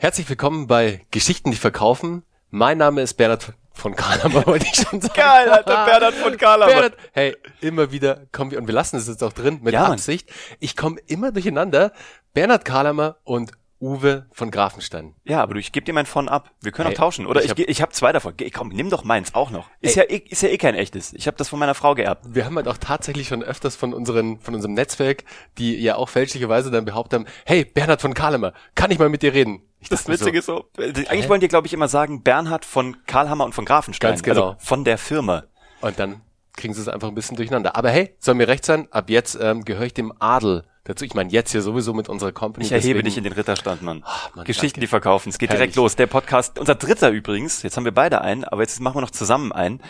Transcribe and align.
Herzlich 0.00 0.28
willkommen 0.28 0.68
bei 0.68 1.04
Geschichten, 1.10 1.50
die 1.50 1.56
verkaufen. 1.56 2.22
Mein 2.50 2.78
Name 2.78 3.02
ist 3.02 3.14
Bernhard 3.14 3.54
von 3.72 3.96
Karlhammer, 3.96 4.46
wollte 4.46 4.64
ich 4.66 4.76
schon 4.76 5.00
sagen. 5.00 5.14
Geil, 5.14 5.48
Alter, 5.48 5.84
Bernhard 5.86 6.14
von 6.14 6.36
Karlhammer. 6.36 6.72
Bernhard, 6.72 6.96
hey, 7.10 7.36
immer 7.60 7.90
wieder 7.90 8.26
kommen 8.30 8.52
wir, 8.52 8.58
und 8.58 8.68
wir 8.68 8.74
lassen 8.74 8.96
es 8.96 9.08
jetzt 9.08 9.24
auch 9.24 9.32
drin, 9.32 9.58
mit 9.60 9.74
Ja, 9.74 9.82
Mann. 9.82 9.92
Absicht. 9.94 10.30
Ich 10.60 10.76
komme 10.76 11.00
immer 11.08 11.32
durcheinander. 11.32 11.92
Bernhard 12.32 12.64
Karlhammer 12.64 13.16
und 13.24 13.50
Uwe 13.80 14.26
von 14.32 14.50
Grafenstein. 14.50 15.14
Ja, 15.24 15.40
aber 15.42 15.54
du, 15.54 15.60
ich 15.60 15.70
gebe 15.70 15.84
dir 15.84 15.92
mein 15.92 16.06
von 16.06 16.28
ab. 16.28 16.50
Wir 16.60 16.72
können 16.72 16.88
Hey, 16.88 16.96
auch 16.96 16.98
tauschen. 17.00 17.26
Oder 17.26 17.40
ich 17.40 17.46
ich, 17.46 17.50
hab- 17.52 17.58
ich 17.58 17.82
habe 17.82 17.92
zwei 17.92 18.12
davon. 18.12 18.34
Komm, 18.52 18.68
nimm 18.70 18.90
doch 18.90 19.04
meins 19.04 19.34
auch 19.34 19.50
noch. 19.50 19.68
Ist 19.80 19.96
Ey. 19.96 20.02
ja, 20.04 20.10
eh- 20.10 20.24
ist 20.28 20.42
ja 20.42 20.48
eh 20.48 20.58
kein 20.58 20.74
echtes. 20.74 21.12
Ich 21.12 21.26
habe 21.28 21.36
das 21.36 21.48
von 21.48 21.58
meiner 21.58 21.74
Frau 21.74 21.94
geerbt. 21.94 22.24
Wir 22.28 22.44
haben 22.44 22.56
halt 22.56 22.66
auch 22.66 22.76
tatsächlich 22.78 23.28
schon 23.28 23.42
öfters 23.42 23.76
von 23.76 23.94
unseren, 23.94 24.40
von 24.40 24.54
unserem 24.54 24.74
Netzwerk, 24.74 25.24
die 25.58 25.76
ja 25.76 25.94
auch 25.96 26.08
fälschlicherweise 26.08 26.70
dann 26.70 26.84
behauptet 26.84 27.20
haben, 27.20 27.26
hey, 27.46 27.64
Bernhard 27.64 28.00
von 28.02 28.14
Karlhammer, 28.14 28.52
kann 28.74 28.90
ich 28.90 28.98
mal 28.98 29.08
mit 29.08 29.22
dir 29.22 29.32
reden? 29.32 29.62
Ich 29.80 29.88
Das 29.88 30.08
Witzige 30.08 30.38
ist 30.40 30.46
so, 30.46 30.64
äh, 30.78 30.88
eigentlich 31.06 31.28
wollen 31.28 31.40
die, 31.40 31.46
glaube 31.48 31.68
ich, 31.68 31.72
immer 31.72 31.86
sagen, 31.86 32.22
Bernhard 32.24 32.64
von 32.64 32.96
Karlhammer 33.06 33.44
und 33.44 33.54
von 33.54 33.64
Grafenstein. 33.64 34.10
Ganz 34.10 34.22
genau. 34.24 34.48
Also 34.50 34.56
von 34.58 34.84
der 34.84 34.98
Firma. 34.98 35.44
Und 35.80 35.98
dann 36.00 36.20
kriegen 36.56 36.74
sie 36.74 36.80
es 36.80 36.88
einfach 36.88 37.06
ein 37.06 37.14
bisschen 37.14 37.36
durcheinander. 37.36 37.76
Aber 37.76 37.90
hey, 37.90 38.16
soll 38.18 38.34
mir 38.34 38.48
recht 38.48 38.64
sein, 38.64 38.88
ab 38.90 39.08
jetzt 39.08 39.38
ähm, 39.40 39.64
gehöre 39.64 39.86
ich 39.86 39.94
dem 39.94 40.12
Adel 40.18 40.64
dazu. 40.84 41.04
Ich 41.04 41.14
meine, 41.14 41.30
jetzt 41.30 41.52
hier 41.52 41.62
sowieso 41.62 41.92
mit 41.94 42.08
unserer 42.08 42.32
Company. 42.32 42.64
Ich 42.66 42.72
erhebe 42.72 42.94
deswegen- 42.94 43.04
dich 43.06 43.18
in 43.18 43.24
den 43.24 43.32
Ritterstand, 43.32 43.82
Mann. 43.82 44.02
Ah, 44.04 44.30
Mann, 44.34 44.44
Geschichten, 44.44 44.76
danke. 44.76 44.80
die 44.80 44.86
verkaufen. 44.86 45.28
Es 45.30 45.38
geht 45.38 45.50
Herrlich. 45.50 45.60
direkt 45.60 45.76
los. 45.76 45.96
Der 45.96 46.06
Podcast, 46.06 46.58
unser 46.58 46.74
dritter 46.74 47.10
übrigens. 47.10 47.62
Jetzt 47.62 47.76
haben 47.76 47.84
wir 47.84 47.92
beide 47.92 48.20
einen, 48.20 48.44
aber 48.44 48.62
jetzt 48.62 48.80
machen 48.80 48.96
wir 48.96 49.00
noch 49.02 49.10
zusammen 49.10 49.52
einen. 49.52 49.80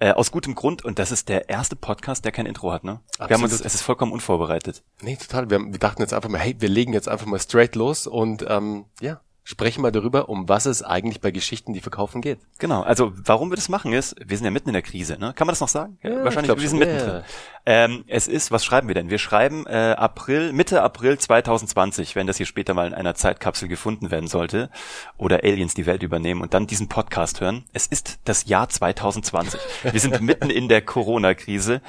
Äh, 0.00 0.12
aus 0.12 0.30
gutem 0.30 0.54
Grund. 0.54 0.84
Und 0.84 0.98
das 0.98 1.10
ist 1.10 1.28
der 1.28 1.48
erste 1.48 1.76
Podcast, 1.76 2.24
der 2.24 2.32
kein 2.32 2.46
Intro 2.46 2.72
hat, 2.72 2.84
ne? 2.84 3.00
Wir 3.18 3.24
haben 3.34 3.42
uns, 3.42 3.52
Absolut. 3.52 3.66
es 3.66 3.74
ist 3.74 3.82
vollkommen 3.82 4.12
unvorbereitet. 4.12 4.82
Nee, 5.02 5.16
total. 5.16 5.50
Wir, 5.50 5.56
haben, 5.58 5.72
wir 5.72 5.78
dachten 5.80 6.02
jetzt 6.02 6.14
einfach 6.14 6.28
mal, 6.28 6.38
hey, 6.38 6.56
wir 6.58 6.68
legen 6.68 6.92
jetzt 6.92 7.08
einfach 7.08 7.26
mal 7.26 7.38
straight 7.40 7.74
los 7.76 8.06
und 8.06 8.44
ähm, 8.48 8.84
ja, 9.00 9.20
sprechen 9.48 9.80
mal 9.80 9.90
darüber, 9.90 10.28
um 10.28 10.46
was 10.46 10.66
es 10.66 10.82
eigentlich 10.82 11.22
bei 11.22 11.30
Geschichten, 11.30 11.72
die 11.72 11.80
verkaufen 11.80 12.20
geht. 12.20 12.38
Genau, 12.58 12.82
also 12.82 13.14
warum 13.16 13.50
wir 13.50 13.56
das 13.56 13.70
machen 13.70 13.94
ist, 13.94 14.14
wir 14.22 14.36
sind 14.36 14.44
ja 14.44 14.50
mitten 14.50 14.68
in 14.68 14.74
der 14.74 14.82
Krise, 14.82 15.18
ne? 15.18 15.32
Kann 15.34 15.46
man 15.46 15.52
das 15.52 15.60
noch 15.60 15.68
sagen? 15.68 15.96
Ja, 16.02 16.22
Wahrscheinlich, 16.22 16.54
wir 16.54 16.68
sind 16.68 16.78
mittendrin. 16.78 17.08
ja. 17.08 17.22
Ähm, 17.64 18.04
es 18.08 18.28
ist, 18.28 18.50
was 18.52 18.62
schreiben 18.62 18.88
wir 18.88 18.94
denn? 18.94 19.08
Wir 19.08 19.16
schreiben 19.16 19.66
äh, 19.66 19.94
April, 19.96 20.52
Mitte 20.52 20.82
April 20.82 21.16
2020, 21.16 22.14
wenn 22.14 22.26
das 22.26 22.36
hier 22.36 22.44
später 22.44 22.74
mal 22.74 22.88
in 22.88 22.92
einer 22.92 23.14
Zeitkapsel 23.14 23.68
gefunden 23.68 24.10
werden 24.10 24.28
sollte 24.28 24.68
oder 25.16 25.42
Aliens 25.42 25.72
die 25.72 25.86
Welt 25.86 26.02
übernehmen 26.02 26.42
und 26.42 26.52
dann 26.52 26.66
diesen 26.66 26.90
Podcast 26.90 27.40
hören. 27.40 27.64
Es 27.72 27.86
ist 27.86 28.18
das 28.26 28.44
Jahr 28.48 28.68
2020. 28.68 29.58
Wir 29.82 30.00
sind 30.00 30.20
mitten 30.20 30.50
in 30.50 30.68
der 30.68 30.82
Corona-Krise 30.82 31.80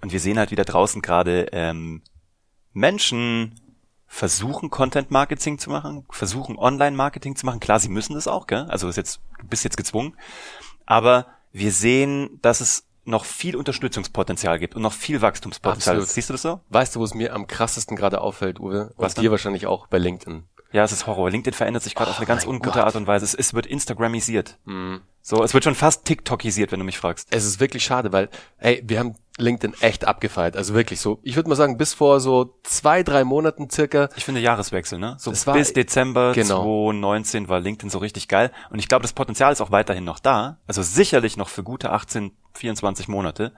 und 0.00 0.12
wir 0.12 0.20
sehen 0.20 0.38
halt 0.38 0.52
wieder 0.52 0.64
draußen 0.64 1.02
gerade 1.02 1.48
ähm, 1.50 2.02
Menschen 2.72 3.56
versuchen 4.12 4.70
Content 4.70 5.12
Marketing 5.12 5.58
zu 5.58 5.70
machen, 5.70 6.04
versuchen 6.10 6.58
Online 6.58 6.96
Marketing 6.96 7.36
zu 7.36 7.46
machen. 7.46 7.60
Klar, 7.60 7.78
sie 7.78 7.88
müssen 7.88 8.14
das 8.14 8.26
auch, 8.26 8.48
gell? 8.48 8.66
Also 8.68 8.88
ist 8.88 8.96
jetzt 8.96 9.20
du 9.38 9.46
bist 9.46 9.62
jetzt 9.62 9.76
gezwungen, 9.76 10.16
aber 10.84 11.26
wir 11.52 11.70
sehen, 11.70 12.40
dass 12.42 12.60
es 12.60 12.88
noch 13.04 13.24
viel 13.24 13.54
Unterstützungspotenzial 13.54 14.58
gibt 14.58 14.74
und 14.74 14.82
noch 14.82 14.92
viel 14.92 15.22
Wachstumspotenzial. 15.22 15.96
Absolut. 15.96 16.12
Siehst 16.12 16.28
du 16.28 16.34
das 16.34 16.42
so? 16.42 16.60
Weißt 16.70 16.94
du, 16.94 17.00
wo 17.00 17.04
es 17.04 17.14
mir 17.14 17.32
am 17.34 17.46
krassesten 17.46 17.96
gerade 17.96 18.20
auffällt, 18.20 18.58
Uwe? 18.58 18.92
Was 18.96 19.14
und 19.14 19.22
dir 19.22 19.30
wahrscheinlich 19.30 19.66
auch 19.66 19.86
bei 19.86 19.98
LinkedIn. 19.98 20.44
Ja, 20.72 20.84
es 20.84 20.92
ist 20.92 21.06
Horror. 21.06 21.30
LinkedIn 21.30 21.54
verändert 21.56 21.82
sich 21.82 21.94
gerade 21.94 22.10
Oh 22.10 22.12
auf 22.12 22.18
eine 22.18 22.26
ganz 22.26 22.44
mein 22.46 22.54
ungute 22.56 22.78
Gott. 22.78 22.84
Art 22.84 22.96
und 22.96 23.06
Weise. 23.06 23.24
Es, 23.24 23.34
es 23.34 23.54
wird 23.54 23.66
Instagramisiert. 23.66 24.58
Mhm. 24.64 25.00
So, 25.22 25.42
es 25.42 25.52
wird 25.52 25.64
schon 25.64 25.74
fast 25.74 26.04
TikTokisiert, 26.04 26.72
wenn 26.72 26.78
du 26.78 26.84
mich 26.84 26.96
fragst. 26.98 27.28
Es 27.30 27.44
ist 27.44 27.60
wirklich 27.60 27.84
schade, 27.84 28.12
weil, 28.12 28.30
ey, 28.58 28.82
wir 28.86 28.98
haben 29.00 29.16
LinkedIn 29.36 29.74
echt 29.82 30.06
abgefeiert. 30.06 30.56
Also 30.56 30.72
wirklich 30.74 31.00
so, 31.00 31.18
ich 31.22 31.36
würde 31.36 31.48
mal 31.48 31.56
sagen, 31.56 31.76
bis 31.76 31.92
vor 31.92 32.20
so 32.20 32.54
zwei, 32.62 33.02
drei 33.02 33.24
Monaten 33.24 33.68
circa. 33.68 34.08
Ich 34.16 34.24
finde 34.24 34.40
Jahreswechsel, 34.40 34.98
ne? 34.98 35.16
So 35.18 35.30
Es 35.30 35.46
war- 35.46 35.54
bis 35.54 35.72
Dezember 35.72 36.32
genau. 36.32 36.62
2019 36.62 37.48
war 37.48 37.60
LinkedIn 37.60 37.90
so 37.90 37.98
richtig 37.98 38.28
geil. 38.28 38.50
Und 38.70 38.78
ich 38.78 38.88
glaube, 38.88 39.02
das 39.02 39.12
Potenzial 39.12 39.52
ist 39.52 39.60
auch 39.60 39.70
weiterhin 39.70 40.04
noch 40.04 40.20
da. 40.20 40.58
Also 40.66 40.82
sicherlich 40.82 41.36
noch 41.36 41.48
für 41.48 41.62
gute 41.64 41.90
18, 41.90 42.32
24 42.54 43.08
Monate. 43.08 43.52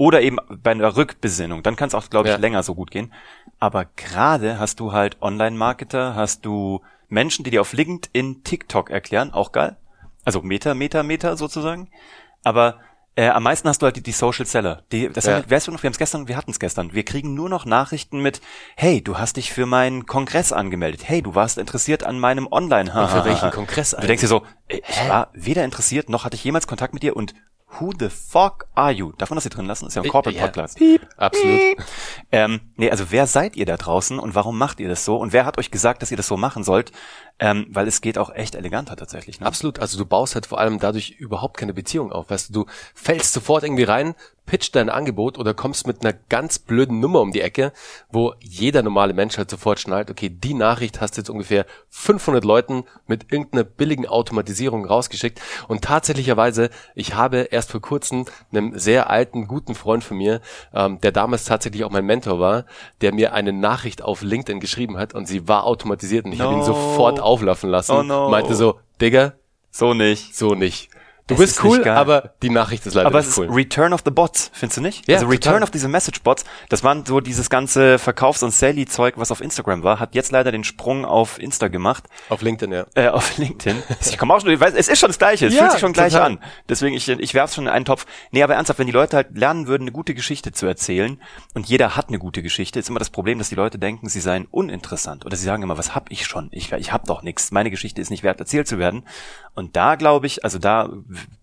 Oder 0.00 0.22
eben 0.22 0.38
bei 0.48 0.70
einer 0.70 0.96
Rückbesinnung. 0.96 1.62
Dann 1.62 1.76
kann 1.76 1.88
es 1.88 1.94
auch, 1.94 2.08
glaube 2.08 2.28
ich, 2.28 2.34
Ja. 2.34 2.40
länger 2.40 2.62
so 2.62 2.74
gut 2.74 2.90
gehen. 2.90 3.12
Aber 3.58 3.84
gerade 3.84 4.58
hast 4.58 4.80
du 4.80 4.92
halt 4.92 5.20
Online-Marketer, 5.20 6.14
hast 6.14 6.46
du 6.46 6.80
Menschen, 7.10 7.44
die 7.44 7.50
dir 7.50 7.60
auf 7.60 7.74
LinkedIn 7.74 8.42
TikTok 8.42 8.88
erklären, 8.88 9.34
auch 9.34 9.52
geil. 9.52 9.76
Also 10.24 10.40
Meta, 10.40 10.72
Meta, 10.72 11.02
Meta 11.02 11.36
sozusagen. 11.36 11.90
Aber 12.42 12.78
äh, 13.14 13.28
am 13.28 13.42
meisten 13.42 13.68
hast 13.68 13.82
du 13.82 13.84
halt 13.84 13.96
die, 13.96 14.02
die 14.02 14.12
Social 14.12 14.46
Seller. 14.46 14.84
Die, 14.90 15.10
das 15.10 15.26
Ja. 15.26 15.34
haben 15.34 15.44
wir, 15.50 15.54
weißt 15.54 15.66
du 15.66 15.72
noch, 15.72 15.82
wir 15.82 15.88
haben 15.88 15.92
es 15.92 15.98
gestern, 15.98 16.28
wir 16.28 16.36
hatten 16.38 16.52
es 16.52 16.60
gestern. 16.60 16.94
Wir 16.94 17.04
kriegen 17.04 17.34
nur 17.34 17.50
noch 17.50 17.66
Nachrichten 17.66 18.22
mit, 18.22 18.40
hey, 18.76 19.02
du 19.02 19.18
hast 19.18 19.36
dich 19.36 19.52
für 19.52 19.66
meinen 19.66 20.06
Kongress 20.06 20.50
angemeldet. 20.50 21.02
Hey, 21.06 21.20
du 21.20 21.34
warst 21.34 21.58
interessiert 21.58 22.04
an 22.04 22.18
meinem 22.18 22.48
Online. 22.50 22.90
Und 22.90 23.10
für 23.10 23.26
welchen 23.26 23.50
Kongress 23.50 23.90
Du 23.90 24.06
denkst 24.06 24.22
dir 24.22 24.28
so, 24.28 24.44
ey, 24.68 24.82
ich 24.88 25.08
war 25.10 25.28
weder 25.34 25.62
interessiert, 25.62 26.08
noch 26.08 26.24
hatte 26.24 26.36
ich 26.36 26.44
jemals 26.44 26.66
Kontakt 26.66 26.94
mit 26.94 27.02
dir 27.02 27.16
und 27.16 27.34
who 27.78 27.92
the 27.98 28.08
fuck 28.08 28.66
are 28.74 28.92
you? 28.92 29.12
Darf 29.18 29.30
man 29.30 29.36
das 29.36 29.44
hier 29.44 29.50
drin 29.50 29.66
lassen? 29.66 29.86
Ist 29.86 29.94
ja 29.94 30.02
ein 30.02 30.08
Corporate 30.08 30.36
Ja, 30.38 30.46
Podcast. 30.46 30.76
Piep. 30.76 31.06
Absolut. 31.16 31.60
Ähm, 32.32 32.60
nee, 32.76 32.90
also 32.90 33.10
wer 33.10 33.26
seid 33.26 33.56
ihr 33.56 33.66
da 33.66 33.76
draußen 33.76 34.18
und 34.18 34.34
warum 34.34 34.58
macht 34.58 34.80
ihr 34.80 34.88
das 34.88 35.04
so? 35.04 35.16
Und 35.16 35.32
wer 35.32 35.44
hat 35.46 35.58
euch 35.58 35.70
gesagt, 35.70 36.02
dass 36.02 36.10
ihr 36.10 36.16
das 36.16 36.26
so 36.26 36.36
machen 36.36 36.64
sollt? 36.64 36.92
Ähm, 37.42 37.66
weil 37.70 37.88
es 37.88 38.02
geht 38.02 38.18
auch 38.18 38.30
echt 38.34 38.54
eleganter 38.54 38.96
tatsächlich. 38.96 39.40
Ne? 39.40 39.46
Absolut. 39.46 39.78
Also 39.78 39.96
du 39.96 40.04
baust 40.04 40.34
halt 40.34 40.44
vor 40.44 40.60
allem 40.60 40.78
dadurch 40.78 41.12
überhaupt 41.18 41.56
keine 41.56 41.72
Beziehung 41.72 42.12
auf. 42.12 42.28
Weißt 42.28 42.50
du, 42.50 42.52
du 42.52 42.66
fällst 42.94 43.32
sofort 43.32 43.64
irgendwie 43.64 43.84
rein, 43.84 44.14
pitcht 44.50 44.74
dein 44.74 44.90
Angebot 44.90 45.38
oder 45.38 45.54
kommst 45.54 45.86
mit 45.86 46.04
einer 46.04 46.12
ganz 46.28 46.58
blöden 46.58 46.98
Nummer 46.98 47.20
um 47.20 47.30
die 47.30 47.40
Ecke, 47.40 47.72
wo 48.10 48.34
jeder 48.40 48.82
normale 48.82 49.14
Mensch 49.14 49.38
halt 49.38 49.48
sofort 49.48 49.78
schnallt, 49.78 50.10
okay, 50.10 50.28
die 50.28 50.54
Nachricht 50.54 51.00
hast 51.00 51.16
du 51.16 51.20
jetzt 51.20 51.30
ungefähr 51.30 51.66
500 51.90 52.44
Leuten 52.44 52.82
mit 53.06 53.32
irgendeiner 53.32 53.62
billigen 53.62 54.08
Automatisierung 54.08 54.84
rausgeschickt. 54.84 55.40
Und 55.68 55.82
tatsächlicherweise, 55.82 56.70
ich 56.96 57.14
habe 57.14 57.42
erst 57.50 57.70
vor 57.70 57.80
kurzem 57.80 58.24
einem 58.50 58.76
sehr 58.76 59.08
alten, 59.08 59.46
guten 59.46 59.76
Freund 59.76 60.02
von 60.02 60.16
mir, 60.16 60.40
ähm, 60.74 61.00
der 61.00 61.12
damals 61.12 61.44
tatsächlich 61.44 61.84
auch 61.84 61.90
mein 61.90 62.04
Mentor 62.04 62.40
war, 62.40 62.64
der 63.02 63.14
mir 63.14 63.32
eine 63.34 63.52
Nachricht 63.52 64.02
auf 64.02 64.20
LinkedIn 64.22 64.58
geschrieben 64.58 64.98
hat 64.98 65.14
und 65.14 65.26
sie 65.26 65.46
war 65.46 65.64
automatisiert 65.64 66.26
und 66.26 66.32
ich 66.32 66.40
habe 66.40 66.54
ihn 66.54 66.58
No. 66.58 66.64
sofort 66.64 67.20
auflaufen 67.30 67.70
lassen. 67.70 67.92
Oh 67.92 68.02
no. 68.02 68.28
Meinte 68.28 68.54
so, 68.54 68.80
Digga, 69.00 69.34
So 69.70 69.94
nicht. 69.94 70.34
so 70.36 70.54
nicht. 70.54 70.90
Du 71.30 71.34
Es 71.34 71.40
bist 71.40 71.58
ist 71.58 71.64
cool, 71.64 71.88
aber 71.88 72.34
die 72.42 72.50
Nachricht 72.50 72.84
ist 72.86 72.94
leider 72.94 73.06
Aber 73.06 73.20
es 73.20 73.26
nicht 73.26 73.38
ist 73.38 73.38
cool. 73.50 73.54
Return 73.54 73.92
of 73.92 74.00
the 74.04 74.10
Bots, 74.10 74.50
findest 74.52 74.76
du 74.78 74.80
nicht? 74.82 75.08
Ja, 75.08 75.16
also 75.16 75.26
Return 75.28 75.52
total. 75.54 75.62
of 75.62 75.70
diese 75.70 75.88
Message-Bots, 75.88 76.44
das 76.68 76.82
waren 76.84 77.06
so 77.06 77.20
dieses 77.20 77.48
ganze 77.50 77.98
Verkaufs- 77.98 78.42
und 78.42 78.50
Sally-Zeug, 78.52 79.14
was 79.16 79.30
auf 79.30 79.40
Instagram 79.40 79.82
war, 79.82 80.00
hat 80.00 80.14
jetzt 80.14 80.32
leider 80.32 80.52
den 80.52 80.64
Sprung 80.64 81.04
auf 81.04 81.38
Insta 81.38 81.68
gemacht, 81.68 82.04
Auf 82.28 82.42
LinkedIn, 82.42 82.72
ja. 82.72 82.86
äh, 82.94 83.08
auf 83.08 83.38
LinkedIn. 83.38 83.82
Ich 84.10 84.18
komme 84.18 84.34
auch 84.34 84.40
schon, 84.40 84.50
ich 84.50 84.60
weiß, 84.60 84.74
es 84.74 84.88
ist 84.88 84.98
schon 84.98 85.08
das 85.08 85.18
Gleiche, 85.18 85.46
es 85.46 85.54
Ja, 85.54 85.60
fühlt 85.60 85.72
sich 85.72 85.80
schon 85.80 85.92
gleich 85.92 86.12
total. 86.12 86.32
an. 86.32 86.38
Deswegen, 86.68 86.94
ich, 86.96 87.08
ich 87.08 87.34
werf's 87.34 87.54
schon 87.54 87.64
in 87.66 87.70
einen 87.70 87.84
Topf. 87.84 88.06
Nee, 88.32 88.42
aber 88.42 88.54
ernsthaft, 88.54 88.78
wenn 88.78 88.86
die 88.86 88.92
Leute 88.92 89.16
halt 89.16 89.36
lernen 89.38 89.66
würden, 89.66 89.84
eine 89.84 89.92
gute 89.92 90.14
Geschichte 90.14 90.52
zu 90.52 90.66
erzählen, 90.66 91.20
und 91.54 91.66
jeder 91.68 91.96
hat 91.96 92.08
eine 92.08 92.18
gute 92.18 92.42
Geschichte, 92.42 92.78
ist 92.78 92.88
immer 92.88 92.98
das 92.98 93.10
Problem, 93.10 93.38
dass 93.38 93.48
die 93.50 93.54
Leute 93.54 93.78
denken, 93.78 94.08
sie 94.08 94.20
seien 94.20 94.46
uninteressant. 94.50 95.24
Oder 95.26 95.36
sie 95.36 95.44
sagen 95.44 95.62
immer, 95.62 95.78
was 95.78 95.94
hab 95.94 96.10
ich 96.10 96.26
schon? 96.26 96.48
Ich, 96.52 96.72
ich 96.72 96.92
hab 96.92 97.04
doch 97.06 97.22
nichts. 97.22 97.50
Meine 97.52 97.70
Geschichte 97.70 98.00
ist 98.00 98.10
nicht 98.10 98.22
wert, 98.22 98.40
erzählt 98.40 98.66
zu 98.66 98.78
werden. 98.78 99.04
Und 99.60 99.76
da 99.76 99.96
glaube 99.96 100.26
ich, 100.26 100.42
also 100.42 100.58
da 100.58 100.88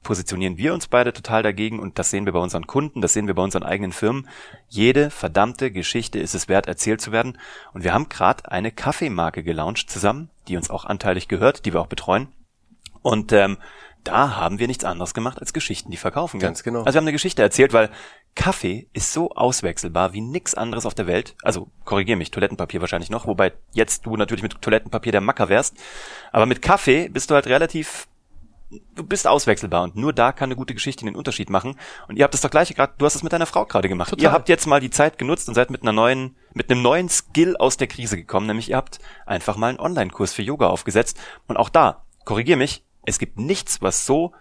positionieren 0.02 0.58
wir 0.58 0.74
uns 0.74 0.88
beide 0.88 1.14
total 1.14 1.44
dagegen 1.44 1.80
und 1.80 2.00
das 2.00 2.10
sehen 2.10 2.26
wir 2.26 2.34
bei 2.34 2.40
unseren 2.40 2.66
Kunden, 2.66 3.00
das 3.00 3.14
sehen 3.14 3.28
wir 3.28 3.36
bei 3.36 3.44
unseren 3.44 3.62
eigenen 3.62 3.92
Firmen. 3.92 4.28
Jede 4.68 5.12
verdammte 5.12 5.70
Geschichte 5.70 6.18
ist 6.18 6.34
es 6.34 6.50
wert, 6.50 6.66
erzählt 6.66 7.00
zu 7.00 7.12
werden. 7.12 7.38
Und 7.74 7.84
wir 7.84 7.94
haben 7.94 8.10
gerade 8.10 8.52
eine 8.52 8.72
Kaffeemarke 8.72 9.44
gelauncht 9.44 9.92
zusammen, 9.92 10.32
die 10.48 10.58
uns 10.58 10.72
auch 10.72 10.84
anteilig 10.84 11.28
gehört, 11.28 11.66
die 11.66 11.74
wir 11.74 11.80
auch 11.80 11.88
betreuen. 11.88 12.30
Und 13.04 13.32
ähm, 13.34 13.58
da 14.08 14.36
haben 14.36 14.60
wir 14.60 14.68
nichts 14.68 14.84
anderes 14.84 15.14
gemacht 15.14 15.40
als 15.40 15.54
Geschichten, 15.54 15.92
die 15.92 15.98
verkaufen. 15.98 16.40
Ganz 16.40 16.64
genau. 16.64 16.80
Also 16.80 16.94
wir 16.94 16.98
haben 16.98 17.06
eine 17.06 17.12
Geschichte 17.12 17.42
erzählt, 17.42 17.74
weil 17.74 17.90
Kaffee 18.36 18.88
ist 18.94 19.14
so 19.14 19.32
auswechselbar 19.32 20.14
wie 20.14 20.22
nix 20.22 20.54
anderes 20.54 20.86
auf 20.86 20.94
der 20.94 21.08
Welt. 21.08 21.36
Also 21.42 21.70
korrigier 21.86 22.18
mich, 22.18 22.32
Toilettenpapier 22.32 22.82
wahrscheinlich 22.82 23.10
noch, 23.10 23.28
wobei 23.28 23.54
jetzt 23.74 24.06
du 24.06 24.16
natürlich 24.16 24.44
mit 24.44 24.62
Toilettenpapier 24.62 25.12
der 25.12 25.22
Macker 25.22 25.50
wärst. 25.50 25.76
Aber 26.32 26.46
mit 26.46 26.62
Kaffee 26.62 27.10
bist 27.10 27.30
du 27.30 27.36
halt 27.36 27.48
relativ 27.48 28.08
du 28.96 29.04
bist 29.04 29.28
auswechselbar 29.28 29.84
und 29.84 29.96
nur 29.96 30.14
da 30.14 30.32
kann 30.32 30.48
eine 30.48 30.56
gute 30.56 30.74
Geschichte 30.74 31.06
den 31.06 31.16
Unterschied 31.16 31.50
machen. 31.50 31.78
Und 32.08 32.18
ihr 32.18 32.24
habt 32.24 32.34
das 32.34 32.42
doch 32.42 32.50
gleiche 32.50 32.74
gerade, 32.74 32.94
du 32.98 33.06
hast 33.06 33.16
es 33.16 33.24
mit 33.24 33.32
deiner 33.32 33.46
Frau 33.46 33.66
gerade 33.66 33.88
gemacht. 33.88 34.10
Total. 34.10 34.24
Ihr 34.24 34.32
habt 34.32 34.50
jetzt 34.50 34.68
mal 34.68 34.82
die 34.82 34.90
Zeit 34.90 35.18
genutzt 35.18 35.48
und 35.48 35.56
seid 35.56 35.70
mit 35.70 35.84
einer 35.84 35.94
neuen, 35.94 36.36
mit 36.54 36.70
einem 36.70 36.82
neuen 36.82 37.10
Skill 37.10 37.56
aus 37.58 37.78
der 37.78 37.88
Krise 37.88 38.18
gekommen, 38.18 38.48
nämlich 38.48 38.70
ihr 38.70 38.76
habt 38.76 39.00
einfach 39.26 39.58
mal 39.58 39.70
einen 39.70 39.80
Online-Kurs 39.80 40.34
für 40.34 40.42
Yoga 40.42 40.68
aufgesetzt. 40.68 41.18
Und 41.48 41.58
auch 41.58 41.70
da, 41.70 42.04
korrigier 42.26 42.58
mich, 42.58 42.84
es 43.08 43.20
gibt 43.20 43.40
nichts, 43.40 43.82
was 43.82 44.06
so 44.06 44.34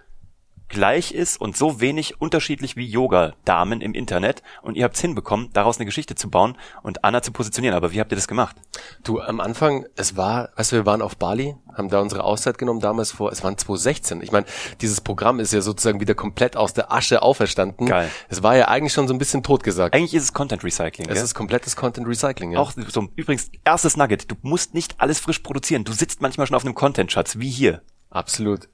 gleich 0.68 1.12
ist 1.12 1.40
und 1.40 1.56
so 1.56 1.80
wenig 1.80 2.20
unterschiedlich 2.20 2.76
wie 2.76 2.86
Yoga-Damen 2.86 3.80
im 3.80 3.94
Internet 3.94 4.42
und 4.62 4.76
ihr 4.76 4.84
habt 4.84 4.96
es 4.96 5.00
hinbekommen, 5.00 5.50
daraus 5.52 5.78
eine 5.78 5.84
Geschichte 5.86 6.16
zu 6.16 6.28
bauen 6.28 6.58
und 6.82 7.04
Anna 7.04 7.22
zu 7.22 7.30
positionieren. 7.30 7.76
Aber 7.76 7.92
wie 7.92 8.00
habt 8.00 8.10
ihr 8.12 8.16
das 8.16 8.26
gemacht? 8.26 8.56
Du, 9.04 9.20
am 9.20 9.40
Anfang, 9.40 9.86
es 9.94 10.16
war, 10.16 10.50
weißt 10.56 10.72
du, 10.72 10.76
wir 10.76 10.86
waren 10.86 11.02
auf 11.02 11.16
Bali, 11.16 11.54
haben 11.72 11.88
da 11.88 12.00
unsere 12.00 12.24
Auszeit 12.24 12.58
genommen 12.58 12.80
damals 12.80 13.12
vor, 13.12 13.30
es 13.30 13.44
waren 13.44 13.56
2016. 13.56 14.22
Ich 14.22 14.32
meine, 14.32 14.46
dieses 14.80 15.00
Programm 15.00 15.38
ist 15.38 15.52
ja 15.52 15.60
sozusagen 15.60 16.00
wieder 16.00 16.14
komplett 16.14 16.56
aus 16.56 16.74
der 16.74 16.92
Asche 16.92 17.22
auferstanden. 17.22 17.86
Geil. 17.86 18.10
Es 18.28 18.42
war 18.42 18.56
ja 18.56 18.66
eigentlich 18.68 18.92
schon 18.92 19.06
so 19.06 19.14
ein 19.14 19.18
bisschen 19.18 19.42
totgesagt. 19.44 19.94
Eigentlich 19.94 20.14
ist 20.14 20.24
es 20.24 20.32
Content 20.32 20.64
Recycling. 20.64 21.08
Es 21.08 21.14
gell? 21.14 21.24
ist 21.24 21.34
komplettes 21.34 21.76
Content 21.76 22.08
Recycling, 22.08 22.52
ja. 22.52 22.58
Auch 22.58 22.72
so, 22.88 23.08
übrigens, 23.14 23.50
erstes 23.64 23.96
Nugget, 23.96 24.30
du 24.30 24.34
musst 24.42 24.74
nicht 24.74 24.96
alles 24.98 25.20
frisch 25.20 25.38
produzieren. 25.38 25.84
Du 25.84 25.92
sitzt 25.92 26.22
manchmal 26.22 26.48
schon 26.48 26.56
auf 26.56 26.64
einem 26.64 26.74
Content-Schatz, 26.74 27.38
wie 27.38 27.50
hier. 27.50 27.82
Absolut. 28.16 28.66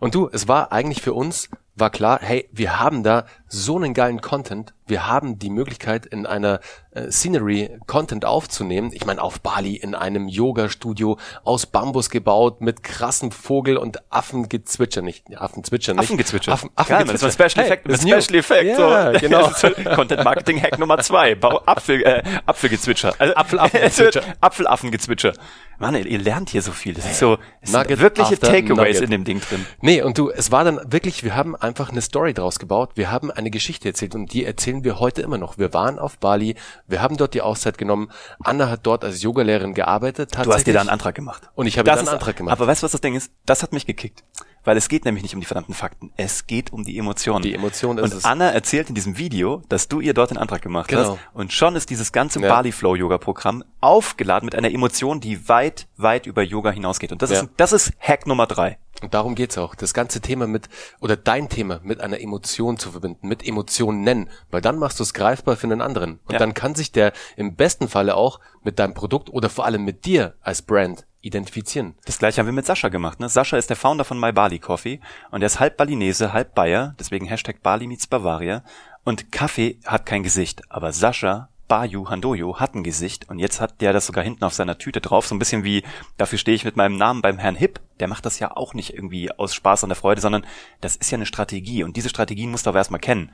Und 0.00 0.14
du, 0.14 0.28
es 0.32 0.48
war 0.48 0.72
eigentlich 0.72 1.02
für 1.02 1.14
uns, 1.14 1.48
war 1.76 1.90
klar, 1.90 2.20
hey, 2.22 2.48
wir 2.52 2.78
haben 2.78 3.02
da 3.02 3.26
so 3.48 3.76
einen 3.76 3.94
geilen 3.94 4.20
Content, 4.20 4.74
wir 4.86 5.06
haben 5.06 5.38
die 5.38 5.50
Möglichkeit, 5.50 6.06
in 6.06 6.26
einer 6.26 6.60
äh, 6.90 7.10
Scenery 7.10 7.78
Content 7.86 8.24
aufzunehmen. 8.24 8.90
Ich 8.92 9.06
meine, 9.06 9.22
auf 9.22 9.40
Bali 9.40 9.74
in 9.76 9.94
einem 9.94 10.28
Yoga-Studio 10.28 11.18
aus 11.42 11.66
Bambus 11.66 12.10
gebaut, 12.10 12.60
mit 12.60 12.82
krassem 12.82 13.32
Vogel 13.32 13.76
und 13.76 14.02
Affengezwitscher, 14.12 15.02
nicht, 15.02 15.24
Affenzwitscher 15.36 15.94
nicht. 15.94 16.04
Affengezwitscher. 16.04 16.52
Affen, 16.52 16.70
Geil, 16.86 17.04
das 17.06 17.22
ist 17.22 17.40
ein 17.40 17.50
Special 17.50 17.66
ist 17.84 18.04
mit 18.04 18.12
new. 18.12 18.20
Special 18.20 18.38
Effekt. 18.38 18.78
Ja, 18.78 19.12
so. 19.12 19.18
genau. 19.20 19.94
Content 19.94 20.24
Marketing 20.24 20.60
Hack 20.62 20.78
Nummer 20.78 20.98
zwei. 20.98 21.34
Bau 21.34 21.62
Apfel, 21.66 22.02
äh, 22.02 22.22
Apfelgezwitscher. 22.46 23.14
Also, 23.18 23.34
Apfelaffengezwitscher. 23.34 24.22
Apfelaffengezwitscher. 24.40 25.32
Mann, 25.78 25.94
ihr, 25.94 26.06
ihr 26.06 26.18
lernt 26.18 26.50
hier 26.50 26.62
so 26.62 26.72
viel. 26.72 26.94
Das 26.94 27.06
ist 27.06 27.18
so, 27.18 27.38
es 27.60 27.72
sind 27.72 28.00
wirkliche 28.00 28.38
Takeaways 28.38 29.00
in 29.00 29.10
dem 29.10 29.24
Ding 29.24 29.40
drin. 29.40 29.53
Nee, 29.80 30.02
und 30.02 30.18
du, 30.18 30.30
es 30.30 30.50
war 30.52 30.64
dann 30.64 30.80
wirklich, 30.90 31.24
wir 31.24 31.34
haben 31.36 31.54
einfach 31.56 31.90
eine 31.90 32.00
Story 32.00 32.34
draus 32.34 32.58
gebaut, 32.58 32.90
wir 32.94 33.10
haben 33.10 33.30
eine 33.30 33.50
Geschichte 33.50 33.88
erzählt 33.88 34.14
und 34.14 34.32
die 34.32 34.44
erzählen 34.44 34.84
wir 34.84 35.00
heute 35.00 35.22
immer 35.22 35.38
noch. 35.38 35.58
Wir 35.58 35.72
waren 35.74 35.98
auf 35.98 36.18
Bali, 36.18 36.54
wir 36.86 37.02
haben 37.02 37.16
dort 37.16 37.34
die 37.34 37.42
Auszeit 37.42 37.78
genommen, 37.78 38.10
Anna 38.42 38.68
hat 38.70 38.80
dort 38.84 39.04
als 39.04 39.22
Yogalehrerin 39.22 39.74
gearbeitet. 39.74 40.32
Du 40.42 40.52
hast 40.52 40.66
dir 40.66 40.74
da 40.74 40.80
einen 40.80 40.88
Antrag 40.90 41.14
gemacht. 41.14 41.50
Und 41.54 41.66
ich 41.66 41.78
habe 41.78 41.86
Das 41.86 41.96
da 41.96 42.00
einen 42.00 42.08
Antrag 42.18 42.36
gemacht. 42.36 42.52
Aber 42.52 42.66
weißt 42.66 42.82
du, 42.82 42.84
was 42.84 42.92
das 42.92 43.00
Ding 43.00 43.14
ist? 43.14 43.30
Das 43.46 43.62
hat 43.62 43.72
mich 43.72 43.86
gekickt. 43.86 44.24
Weil 44.66 44.78
es 44.78 44.88
geht 44.88 45.04
nämlich 45.04 45.22
nicht 45.22 45.34
um 45.34 45.40
die 45.40 45.46
verdammten 45.46 45.74
Fakten. 45.74 46.10
Es 46.16 46.46
geht 46.46 46.72
um 46.72 46.84
die 46.84 46.96
Emotionen. 46.96 47.42
Die 47.42 47.52
Emotion 47.54 47.98
ist 47.98 48.04
Und 48.04 48.14
es. 48.18 48.24
Anna 48.24 48.50
erzählt 48.50 48.88
in 48.88 48.94
diesem 48.94 49.18
Video, 49.18 49.60
dass 49.68 49.88
du 49.88 50.00
ihr 50.00 50.14
dort 50.14 50.30
den 50.30 50.38
Antrag 50.38 50.62
gemacht 50.62 50.88
Genau. 50.88 51.12
hast. 51.12 51.18
Und 51.34 51.52
schon 51.52 51.76
ist 51.76 51.90
dieses 51.90 52.12
ganze 52.12 52.40
Ja. 52.40 52.48
Bali 52.48 52.72
Flow 52.72 52.94
Yoga 52.94 53.18
Programm 53.18 53.62
aufgeladen 53.82 54.46
mit 54.46 54.54
einer 54.54 54.70
Emotion, 54.72 55.20
die 55.20 55.50
weit, 55.50 55.86
weit 55.98 56.24
über 56.26 56.40
Yoga 56.42 56.70
hinausgeht. 56.70 57.12
Und 57.12 57.20
das 57.20 57.30
Ja. 57.30 57.40
ist, 57.40 57.48
das 57.58 57.72
ist 57.74 57.92
Hack 58.00 58.26
Nummer 58.26 58.46
drei. 58.46 58.78
Und 59.02 59.12
darum 59.12 59.34
geht's 59.34 59.58
auch. 59.58 59.74
Das 59.74 59.92
ganze 59.92 60.20
Thema 60.20 60.46
mit, 60.46 60.68
oder 61.00 61.16
dein 61.16 61.48
Thema 61.48 61.80
mit 61.82 62.00
einer 62.00 62.20
Emotion 62.20 62.78
zu 62.78 62.90
verbinden, 62.92 63.26
mit 63.28 63.46
Emotionen 63.46 64.02
nennen, 64.02 64.30
weil 64.50 64.60
dann 64.60 64.78
machst 64.78 64.98
du 64.98 65.02
es 65.02 65.14
greifbar 65.14 65.56
für 65.56 65.66
einen 65.66 65.80
anderen. 65.80 66.20
Und 66.26 66.32
Ja. 66.32 66.38
dann 66.38 66.54
kann 66.54 66.74
sich 66.74 66.92
der 66.92 67.12
im 67.36 67.56
besten 67.56 67.88
Falle 67.88 68.16
auch 68.16 68.40
mit 68.62 68.78
deinem 68.78 68.94
Produkt 68.94 69.30
oder 69.30 69.50
vor 69.50 69.66
allem 69.66 69.84
mit 69.84 70.04
dir 70.06 70.34
als 70.40 70.62
Brand 70.62 71.06
identifizieren. 71.20 71.94
Das 72.04 72.18
gleiche 72.18 72.38
haben 72.38 72.46
wir 72.46 72.52
mit 72.52 72.66
Sascha 72.66 72.88
gemacht. 72.88 73.18
Ne? 73.18 73.28
Sascha 73.28 73.56
ist 73.56 73.70
der 73.70 73.76
Founder 73.76 74.04
von 74.04 74.20
My 74.20 74.32
Bali 74.32 74.58
Coffee 74.58 75.00
und 75.30 75.42
er 75.42 75.46
ist 75.46 75.58
halb 75.58 75.76
Balinese, 75.76 76.32
halb 76.32 76.54
Bayer, 76.54 76.94
deswegen 76.98 77.26
Hashtag 77.26 77.62
Bali 77.62 77.86
meets 77.86 78.06
Bavaria. 78.06 78.62
Und 79.04 79.32
Kaffee 79.32 79.80
hat 79.84 80.06
kein 80.06 80.22
Gesicht, 80.22 80.62
aber 80.70 80.92
Sascha 80.92 81.48
Bayu 81.68 82.08
Handoyo 82.08 82.60
hat 82.60 82.74
ein 82.74 82.84
Gesicht 82.84 83.28
und 83.28 83.38
jetzt 83.38 83.60
hat 83.60 83.80
der 83.80 83.92
das 83.92 84.06
sogar 84.06 84.22
hinten 84.22 84.44
auf 84.44 84.54
seiner 84.54 84.78
Tüte 84.78 85.00
drauf, 85.00 85.26
so 85.26 85.34
ein 85.34 85.38
bisschen 85.38 85.64
wie, 85.64 85.82
dafür 86.16 86.38
stehe 86.38 86.54
ich 86.54 86.64
mit 86.64 86.76
meinem 86.76 86.96
Namen 86.96 87.22
beim 87.22 87.38
Herrn 87.38 87.56
Hip. 87.56 87.80
Der 88.00 88.08
macht 88.08 88.26
das 88.26 88.38
ja 88.38 88.56
auch 88.56 88.74
nicht 88.74 88.94
irgendwie 88.94 89.30
aus 89.32 89.54
Spaß 89.54 89.82
und 89.84 89.88
der 89.88 89.96
Freude, 89.96 90.20
sondern 90.20 90.46
das 90.80 90.96
ist 90.96 91.10
ja 91.10 91.16
eine 91.16 91.26
Strategie 91.26 91.84
und 91.84 91.96
diese 91.96 92.08
Strategien 92.08 92.50
musst 92.50 92.66
du 92.66 92.70
aber 92.70 92.78
erstmal 92.78 93.00
kennen. 93.00 93.32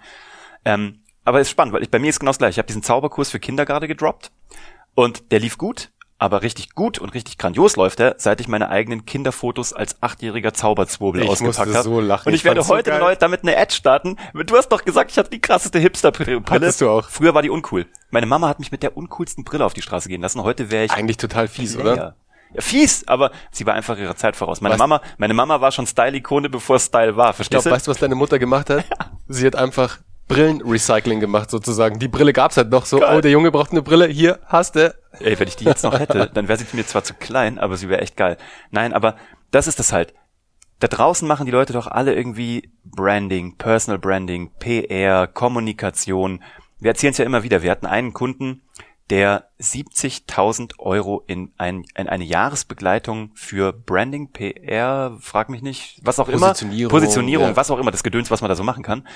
Ähm, 0.64 1.00
aber 1.24 1.40
ist 1.40 1.50
spannend, 1.50 1.74
weil 1.74 1.82
ich, 1.82 1.90
bei 1.90 1.98
mir 1.98 2.10
ist 2.10 2.20
genau 2.20 2.30
das 2.30 2.38
gleiche. 2.38 2.52
Ich 2.52 2.58
habe 2.58 2.66
diesen 2.66 2.82
Zauberkurs 2.82 3.30
für 3.30 3.40
Kinder 3.40 3.66
gerade 3.66 3.88
gedroppt 3.88 4.30
und 4.94 5.30
der 5.32 5.40
lief 5.40 5.58
gut, 5.58 5.90
aber 6.20 6.42
richtig 6.42 6.74
gut 6.74 6.98
und 6.98 7.14
richtig 7.14 7.38
grandios 7.38 7.74
läuft 7.76 7.98
er, 7.98 8.14
seit 8.18 8.40
ich 8.40 8.46
meine 8.46 8.68
eigenen 8.68 9.06
Kinderfotos 9.06 9.72
als 9.72 10.00
achtjähriger 10.02 10.52
Zauberzwobel 10.54 11.22
Ich 11.22 11.28
ausgepackt 11.28 11.74
habe. 11.74 11.82
so 11.82 11.98
lachen. 12.00 12.28
Und 12.28 12.34
ich, 12.34 12.42
Ich 12.42 12.44
werde 12.44 12.62
so 12.62 12.68
heute 12.74 12.96
neu 12.98 13.16
damit 13.16 13.42
eine 13.42 13.56
Ad 13.56 13.74
starten. 13.74 14.16
Du 14.34 14.56
hast 14.56 14.68
doch 14.68 14.84
gesagt, 14.84 15.10
ich 15.10 15.18
hatte 15.18 15.30
die 15.30 15.40
krasseste 15.40 15.78
Hipster-Brille. 15.80 16.42
Hattest 16.48 16.80
du 16.80 16.88
auch. 16.90 17.08
Früher 17.08 17.34
war 17.34 17.42
die 17.42 17.50
uncool. 17.50 17.86
Meine 18.10 18.26
Mama 18.26 18.48
hat 18.48 18.60
mich 18.60 18.70
mit 18.70 18.82
der 18.82 18.96
uncoolsten 18.96 19.44
Brille 19.44 19.64
auf 19.64 19.72
die 19.74 19.82
Straße 19.82 20.08
gehen 20.08 20.20
lassen. 20.22 20.42
Heute 20.42 20.70
wäre 20.70 20.84
ich 20.84 20.92
Eigentlich 20.92 21.16
total 21.16 21.48
fies, 21.48 21.74
Player. 21.76 21.92
oder? 21.94 22.14
Ja, 22.52 22.60
fies, 22.60 23.06
aber 23.08 23.30
sie 23.50 23.64
war 23.64 23.74
einfach 23.74 23.96
ihrer 23.96 24.16
Zeit 24.16 24.36
voraus. 24.36 24.60
Meine 24.60 24.74
Weißt- 24.74 24.78
Mama, 24.78 25.00
meine 25.18 25.34
Mama 25.34 25.60
war 25.60 25.72
schon 25.72 25.86
Style-Ikone, 25.86 26.48
bevor 26.50 26.78
Style 26.78 27.16
war. 27.16 27.30
Ich 27.30 27.36
Verstehst 27.36 27.62
glaube, 27.62 27.76
weißt 27.76 27.86
du, 27.86 27.90
was 27.92 27.98
deine 27.98 28.14
Mutter 28.14 28.38
gemacht 28.38 28.68
hat? 28.70 28.84
Sie 29.28 29.46
hat 29.46 29.56
einfach 29.56 29.98
Brillenrecycling 30.30 31.20
gemacht 31.20 31.50
sozusagen. 31.50 31.98
Die 31.98 32.08
Brille 32.08 32.32
gab's 32.32 32.56
halt 32.56 32.70
noch 32.70 32.86
so, 32.86 33.00
Geil. 33.00 33.18
oh, 33.18 33.20
der 33.20 33.30
Junge 33.30 33.50
braucht 33.50 33.72
eine 33.72 33.82
Brille, 33.82 34.06
hier, 34.06 34.38
hast 34.46 34.76
du. 34.76 34.94
Ey, 35.18 35.38
wenn 35.38 35.48
ich 35.48 35.56
die 35.56 35.64
jetzt 35.64 35.82
noch 35.82 35.98
hätte, 35.98 36.30
dann 36.34 36.48
wäre 36.48 36.58
sie 36.58 36.64
mir 36.76 36.86
zwar 36.86 37.02
zu 37.02 37.14
klein, 37.14 37.58
aber 37.58 37.76
sie 37.76 37.88
wäre 37.88 38.00
echt 38.00 38.16
geil. 38.16 38.36
Nein, 38.70 38.92
aber 38.92 39.16
das 39.50 39.66
ist 39.66 39.78
das 39.78 39.92
halt. 39.92 40.14
Da 40.78 40.88
draußen 40.88 41.26
machen 41.28 41.46
die 41.46 41.52
Leute 41.52 41.72
doch 41.72 41.86
alle 41.88 42.14
irgendwie 42.14 42.70
Branding, 42.84 43.56
Personal 43.56 43.98
Branding, 43.98 44.50
PR, 44.58 45.26
Kommunikation. 45.26 46.42
Wir 46.78 46.92
erzählen 46.92 47.10
es 47.10 47.18
ja 47.18 47.26
immer 47.26 47.42
wieder. 47.42 47.62
Wir 47.62 47.70
hatten 47.70 47.86
einen 47.86 48.14
Kunden, 48.14 48.62
der 49.10 49.50
70.000 49.60 50.78
Euro 50.78 51.24
in, 51.26 51.52
ein, 51.58 51.84
in 51.96 52.08
eine 52.08 52.24
Jahresbegleitung 52.24 53.32
für 53.34 53.72
Branding, 53.72 54.30
PR, 54.32 55.16
frag 55.20 55.50
mich 55.50 55.62
nicht, 55.62 56.00
was 56.02 56.20
auch 56.20 56.28
immer, 56.28 56.48
Positionierung, 56.48 56.90
Positionierung, 56.90 57.48
ja. 57.48 57.56
was 57.56 57.70
auch 57.70 57.78
immer, 57.78 57.90
das 57.90 58.04
Gedöns, 58.04 58.30
was 58.30 58.40
man 58.40 58.48
da 58.48 58.54
so 58.54 58.62
machen 58.62 58.84
kann. 58.84 59.06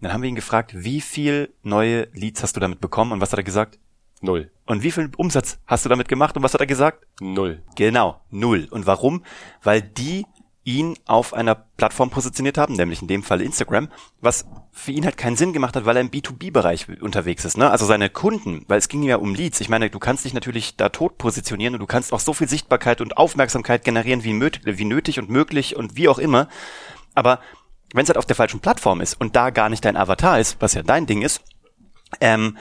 Dann 0.00 0.12
haben 0.12 0.22
wir 0.22 0.28
ihn 0.28 0.34
gefragt, 0.34 0.72
wie 0.74 1.00
viel 1.00 1.54
neue 1.62 2.08
Leads 2.14 2.42
hast 2.42 2.56
du 2.56 2.60
damit 2.60 2.80
bekommen 2.80 3.12
und 3.12 3.20
was 3.20 3.32
hat 3.32 3.38
er 3.38 3.44
gesagt? 3.44 3.78
Null. 4.22 4.50
Und 4.64 4.82
wie 4.82 4.90
viel 4.90 5.10
Umsatz 5.18 5.58
hast 5.66 5.84
du 5.84 5.90
damit 5.90 6.08
gemacht 6.08 6.36
und 6.36 6.42
was 6.42 6.54
hat 6.54 6.60
er 6.60 6.66
gesagt? 6.66 7.06
Null. 7.20 7.62
Genau, 7.76 8.20
null. 8.30 8.66
Und 8.70 8.86
warum? 8.86 9.22
Weil 9.62 9.82
die 9.82 10.24
ihn 10.64 10.96
auf 11.04 11.34
einer 11.34 11.54
Plattform 11.54 12.10
positioniert 12.10 12.56
haben, 12.56 12.74
nämlich 12.74 13.02
in 13.02 13.08
dem 13.08 13.22
Fall 13.22 13.42
Instagram, 13.42 13.88
was 14.20 14.46
für 14.72 14.92
ihn 14.92 15.04
halt 15.04 15.18
keinen 15.18 15.36
Sinn 15.36 15.52
gemacht 15.52 15.76
hat, 15.76 15.84
weil 15.84 15.96
er 15.96 16.00
im 16.00 16.10
B2B-Bereich 16.10 16.86
unterwegs 17.00 17.44
ist. 17.44 17.58
Ne? 17.58 17.70
Also 17.70 17.84
seine 17.84 18.08
Kunden, 18.08 18.64
weil 18.66 18.78
es 18.78 18.88
ging 18.88 19.02
ja 19.02 19.16
um 19.16 19.34
Leads. 19.34 19.60
Ich 19.60 19.68
meine, 19.68 19.90
du 19.90 19.98
kannst 19.98 20.24
dich 20.24 20.32
natürlich 20.32 20.76
da 20.76 20.88
tot 20.88 21.18
positionieren 21.18 21.74
und 21.74 21.80
du 21.80 21.86
kannst 21.86 22.12
auch 22.12 22.20
so 22.20 22.32
viel 22.32 22.48
Sichtbarkeit 22.48 23.00
und 23.00 23.18
Aufmerksamkeit 23.18 23.84
generieren, 23.84 24.24
wie, 24.24 24.40
wie 24.64 24.84
nötig 24.84 25.18
und 25.18 25.28
möglich 25.28 25.76
und 25.76 25.96
wie 25.96 26.08
auch 26.08 26.18
immer. 26.18 26.48
Aber 27.14 27.40
wenn 27.92 28.02
es 28.02 28.08
halt 28.08 28.18
auf 28.18 28.26
der 28.26 28.36
falschen 28.36 28.60
Plattform 28.60 29.00
ist 29.00 29.20
und 29.20 29.36
da 29.36 29.50
gar 29.50 29.68
nicht 29.68 29.84
dein 29.84 29.96
Avatar 29.96 30.40
ist, 30.40 30.56
was 30.60 30.74
ja 30.74 30.82
dein 30.82 31.06
Ding 31.06 31.22
ist, 31.22 31.42
ähm, 32.20 32.56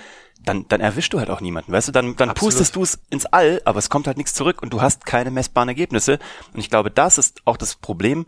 dann, 0.45 0.67
dann 0.67 0.81
erwischst 0.81 1.13
du 1.13 1.19
halt 1.19 1.29
auch 1.29 1.41
niemanden, 1.41 1.71
weißt 1.71 1.89
du? 1.89 1.91
Dann, 1.91 2.15
dann 2.15 2.29
Absolut. 2.29 2.53
pustest 2.53 2.75
du 2.75 2.83
es 2.83 2.99
ins 3.09 3.25
All, 3.25 3.61
aber 3.65 3.79
es 3.79 3.89
kommt 3.89 4.07
halt 4.07 4.17
nichts 4.17 4.33
zurück 4.33 4.61
und 4.61 4.73
du 4.73 4.81
hast 4.81 5.05
keine 5.05 5.31
messbaren 5.31 5.69
Ergebnisse. 5.69 6.19
Und 6.53 6.59
ich 6.59 6.69
glaube, 6.69 6.91
das 6.91 7.17
ist 7.17 7.41
auch 7.45 7.57
das 7.57 7.75
Problem 7.75 8.25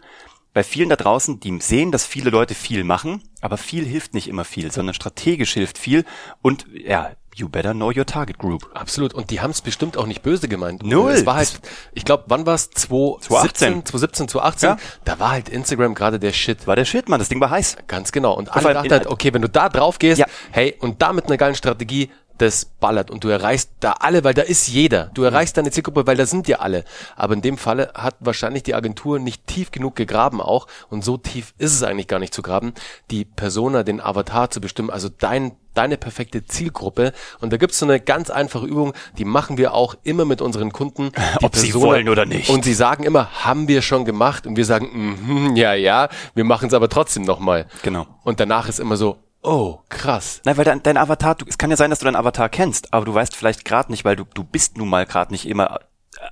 bei 0.56 0.64
vielen 0.64 0.88
da 0.88 0.96
draußen, 0.96 1.42
die 1.42 1.60
sehen, 1.60 1.92
dass 1.92 2.06
viele 2.06 2.30
Leute 2.30 2.56
viel 2.56 2.86
machen, 2.86 3.22
aber 3.42 3.58
viel 3.58 3.86
hilft 3.86 4.14
nicht 4.14 4.30
immer 4.30 4.46
viel, 4.46 4.72
sondern 4.72 4.96
strategisch 4.96 5.54
hilft 5.54 5.78
viel 5.78 6.06
und 6.42 6.66
ja, 6.74 7.12
you 7.36 7.50
better 7.50 7.74
know 7.74 7.92
your 7.92 8.06
target 8.06 8.38
group. 8.38 8.70
Absolut. 8.74 9.14
Und 9.14 9.30
die 9.30 9.42
haben 9.42 9.52
es 9.52 9.62
bestimmt 9.62 9.98
auch 9.98 10.06
nicht 10.06 10.24
böse 10.24 10.48
gemeint. 10.48 10.84
Null. 10.84 11.12
Es 11.12 11.26
war 11.26 11.36
halt, 11.36 11.60
ich 11.94 12.06
glaube, 12.06 12.24
wann 12.28 12.46
war's? 12.46 12.70
2017, 12.70 13.86
2018. 13.86 13.86
2017, 13.86 14.28
2018? 14.30 14.70
Ja. 14.70 14.78
Da 15.04 15.20
war 15.20 15.32
halt 15.32 15.50
Instagram 15.50 15.94
gerade 15.96 16.20
der 16.20 16.32
Shit. 16.32 16.66
War 16.66 16.76
der 16.76 16.86
Shit, 16.86 17.10
Mann, 17.10 17.20
das 17.20 17.30
Ding 17.30 17.42
war 17.42 17.50
heiß. 17.50 17.76
Ganz 17.88 18.12
genau. 18.12 18.34
Und 18.34 18.56
alle 18.56 18.74
dachten 18.74 18.92
halt, 18.92 19.08
okay, 19.08 19.34
wenn 19.34 19.42
du 19.42 19.50
da 19.50 19.70
drauf 19.70 20.00
gehst, 20.00 20.20
Ja. 20.20 20.28
hey, 20.52 20.76
und 20.80 21.02
da 21.02 21.12
mit 21.14 21.26
einer 21.26 21.38
geilen 21.38 21.56
Strategie, 21.56 22.10
das 22.38 22.66
ballert 22.66 23.12
und 23.12 23.24
du 23.24 23.30
erreichst 23.30 23.72
da 23.80 23.94
alle, 23.94 24.24
weil 24.24 24.34
da 24.34 24.42
ist 24.42 24.68
jeder. 24.68 25.12
Du 25.14 25.24
erreichst 25.24 25.58
deine 25.58 25.72
Zielgruppe, 25.72 26.08
weil 26.08 26.18
da 26.18 26.26
sind 26.26 26.48
ja 26.48 26.60
alle. 26.60 26.84
Aber 27.16 27.34
in 27.34 27.42
dem 27.42 27.58
Falle 27.58 27.92
hat 27.94 28.16
wahrscheinlich 28.20 28.64
die 28.64 28.76
Agentur 28.76 29.20
nicht 29.20 29.48
tief 29.48 29.72
genug 29.72 29.96
gegraben 29.96 30.42
auch 30.42 30.68
und 30.90 31.04
so 31.04 31.18
tief 31.18 31.54
ist 31.58 31.74
es 31.74 31.84
eigentlich 31.84 32.08
gar 32.08 32.20
nicht 32.20 32.34
zu 32.34 32.42
graben, 32.42 32.74
die 33.12 33.26
Persona, 33.26 33.84
den 33.84 34.02
Avatar 34.02 34.50
zu 34.50 34.62
bestimmen, 34.62 34.90
also 34.90 35.10
dein 35.10 35.54
deine 35.76 35.98
perfekte 35.98 36.46
Zielgruppe. 36.46 37.14
Und 37.40 37.54
da 37.54 37.58
gibt's 37.58 37.80
so 37.80 37.86
eine 37.86 38.00
ganz 38.00 38.30
einfache 38.30 38.66
Übung, 38.66 38.94
die 39.18 39.26
machen 39.26 39.58
wir 39.58 39.74
auch 39.74 39.96
immer 40.04 40.26
mit 40.26 40.42
unseren 40.42 40.72
Kunden. 40.72 41.12
Die 41.42 41.46
Ob 41.46 41.56
sie 41.56 41.74
wollen 41.74 42.10
oder 42.10 42.26
nicht. 42.26 42.50
Und 42.50 42.64
sie 42.64 42.74
sagen 42.74 43.04
immer, 43.04 43.44
haben 43.44 43.68
wir 43.68 43.82
schon 43.82 44.06
gemacht. 44.06 44.48
Und 44.48 44.56
wir 44.56 44.66
sagen, 44.66 44.90
mhm, 44.94 45.56
ja, 45.56 45.74
ja, 45.74 46.08
wir 46.34 46.46
machen 46.46 46.70
es 46.70 46.74
aber 46.74 46.90
trotzdem 46.90 47.24
nochmal. 47.24 47.66
Genau. 47.84 48.08
Und 48.24 48.40
danach 48.40 48.70
ist 48.70 48.80
immer 48.80 48.96
so, 48.96 49.18
oh, 49.46 49.80
krass. 49.90 50.42
Nein, 50.46 50.58
weil 50.58 50.66
dein, 50.66 50.84
dein 50.84 50.98
Avatar, 50.98 51.36
du, 51.36 51.46
es 51.48 51.58
kann 51.58 51.70
ja 51.70 51.78
sein, 51.78 51.90
dass 51.90 52.00
du 52.00 52.06
deinen 52.06 52.16
Avatar 52.16 52.50
kennst, 52.50 52.94
aber 52.94 53.06
du 53.06 53.14
weißt 53.14 53.36
vielleicht 53.36 53.66
gerade 53.66 53.92
nicht, 53.92 54.06
weil 54.06 54.16
du, 54.16 54.26
du 54.34 54.44
bist 54.44 54.78
nun 54.78 54.90
mal 54.90 55.06
gerade 55.06 55.32
nicht 55.32 55.48
immer 55.48 55.80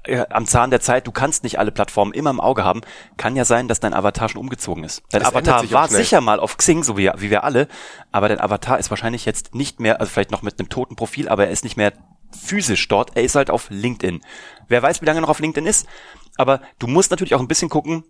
äh, 0.05 0.25
am 0.29 0.46
Zahn 0.46 0.70
der 0.70 0.82
Zeit, 0.82 1.08
du 1.08 1.12
kannst 1.12 1.43
nicht 1.43 1.60
alle 1.60 1.72
Plattformen 1.72 2.13
immer 2.13 2.29
im 2.29 2.39
Auge 2.39 2.63
haben. 2.63 2.82
Kann 3.17 3.36
ja 3.36 3.46
sein, 3.46 3.67
dass 3.67 3.79
dein 3.79 3.93
Avatar 3.93 4.29
schon 4.29 4.39
umgezogen 4.41 4.84
ist. 4.84 5.03
Dein 5.12 5.22
Das 5.22 5.29
Avatar 5.29 5.70
war 5.72 5.88
schnell. 5.88 6.01
sicher 6.03 6.22
mal 6.22 6.39
auf 6.39 6.58
Xing, 6.58 6.84
so 6.84 6.98
wie, 6.98 7.12
wie 7.17 7.29
wir 7.29 7.43
alle, 7.43 7.67
aber 8.12 8.29
dein 8.29 8.39
Avatar 8.39 8.79
ist 8.79 8.89
wahrscheinlich 8.89 9.25
jetzt 9.25 9.53
nicht 9.55 9.79
mehr, 9.79 10.00
also 10.00 10.12
vielleicht 10.12 10.32
noch 10.32 10.41
mit 10.41 10.60
einem 10.60 10.70
toten 10.70 10.96
Profil, 10.96 11.27
aber 11.29 11.46
er 11.46 11.51
ist 11.51 11.63
nicht 11.63 11.77
mehr 11.77 11.93
physisch 12.32 12.88
dort, 12.88 13.15
er 13.15 13.24
ist 13.24 13.36
halt 13.36 13.50
auf 13.51 13.67
LinkedIn. 13.70 14.22
Wer 14.67 14.82
weiß, 14.82 15.01
wie 15.01 15.05
lange 15.05 15.20
er 15.20 15.22
noch 15.22 15.29
auf 15.29 15.39
LinkedIn 15.39 15.67
ist, 15.67 15.86
aber 16.38 16.62
du 16.79 16.88
musst 16.88 17.12
natürlich 17.12 17.36
auch 17.36 17.39
ein 17.41 17.48
bisschen 17.48 17.70
gucken, 17.70 18.03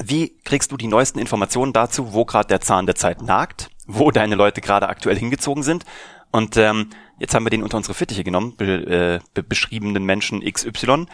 Wie 0.00 0.36
kriegst 0.44 0.70
du 0.70 0.76
die 0.76 0.86
neuesten 0.86 1.18
Informationen 1.18 1.72
dazu, 1.72 2.12
wo 2.12 2.24
gerade 2.24 2.46
der 2.46 2.60
Zahn 2.60 2.86
der 2.86 2.94
Zeit 2.94 3.20
nagt, 3.22 3.68
wo 3.88 4.12
deine 4.12 4.36
Leute 4.36 4.60
gerade 4.60 4.88
aktuell 4.88 5.16
hingezogen 5.16 5.64
sind? 5.64 5.84
Und 6.30 6.56
ähm, 6.56 6.90
Jetzt 7.18 7.34
haben 7.34 7.44
wir 7.44 7.50
den 7.50 7.64
unter 7.64 7.76
unsere 7.76 7.94
Fittiche 7.94 8.22
genommen, 8.22 8.54
be, 8.56 9.20
äh, 9.34 9.42
beschriebenen 9.42 10.04
Menschen 10.04 10.40
XY, 10.40 11.06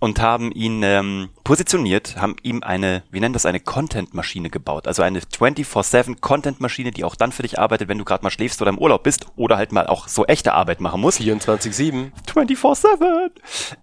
und 0.00 0.20
haben 0.20 0.50
ihn 0.50 0.82
ähm, 0.82 1.28
positioniert, 1.44 2.16
haben 2.16 2.36
ihm 2.42 2.62
eine, 2.62 3.04
wie 3.10 3.20
nennen 3.20 3.32
das, 3.32 3.46
eine 3.46 3.60
Content-Maschine 3.60 4.50
gebaut. 4.50 4.88
Also 4.88 5.02
eine 5.02 5.20
24-7 5.20 6.20
Content-Maschine, 6.20 6.90
die 6.90 7.04
auch 7.04 7.14
dann 7.14 7.30
für 7.30 7.42
dich 7.42 7.60
arbeitet, 7.60 7.88
wenn 7.88 7.98
du 7.98 8.04
gerade 8.04 8.24
mal 8.24 8.30
schläfst 8.30 8.60
oder 8.60 8.70
im 8.70 8.78
Urlaub 8.78 9.04
bist 9.04 9.26
oder 9.36 9.56
halt 9.56 9.70
mal 9.70 9.86
auch 9.86 10.08
so 10.08 10.26
echte 10.26 10.52
Arbeit 10.52 10.80
machen 10.80 11.00
musst. 11.00 11.20
24-7. 11.20 12.10
24-7. 12.26 13.30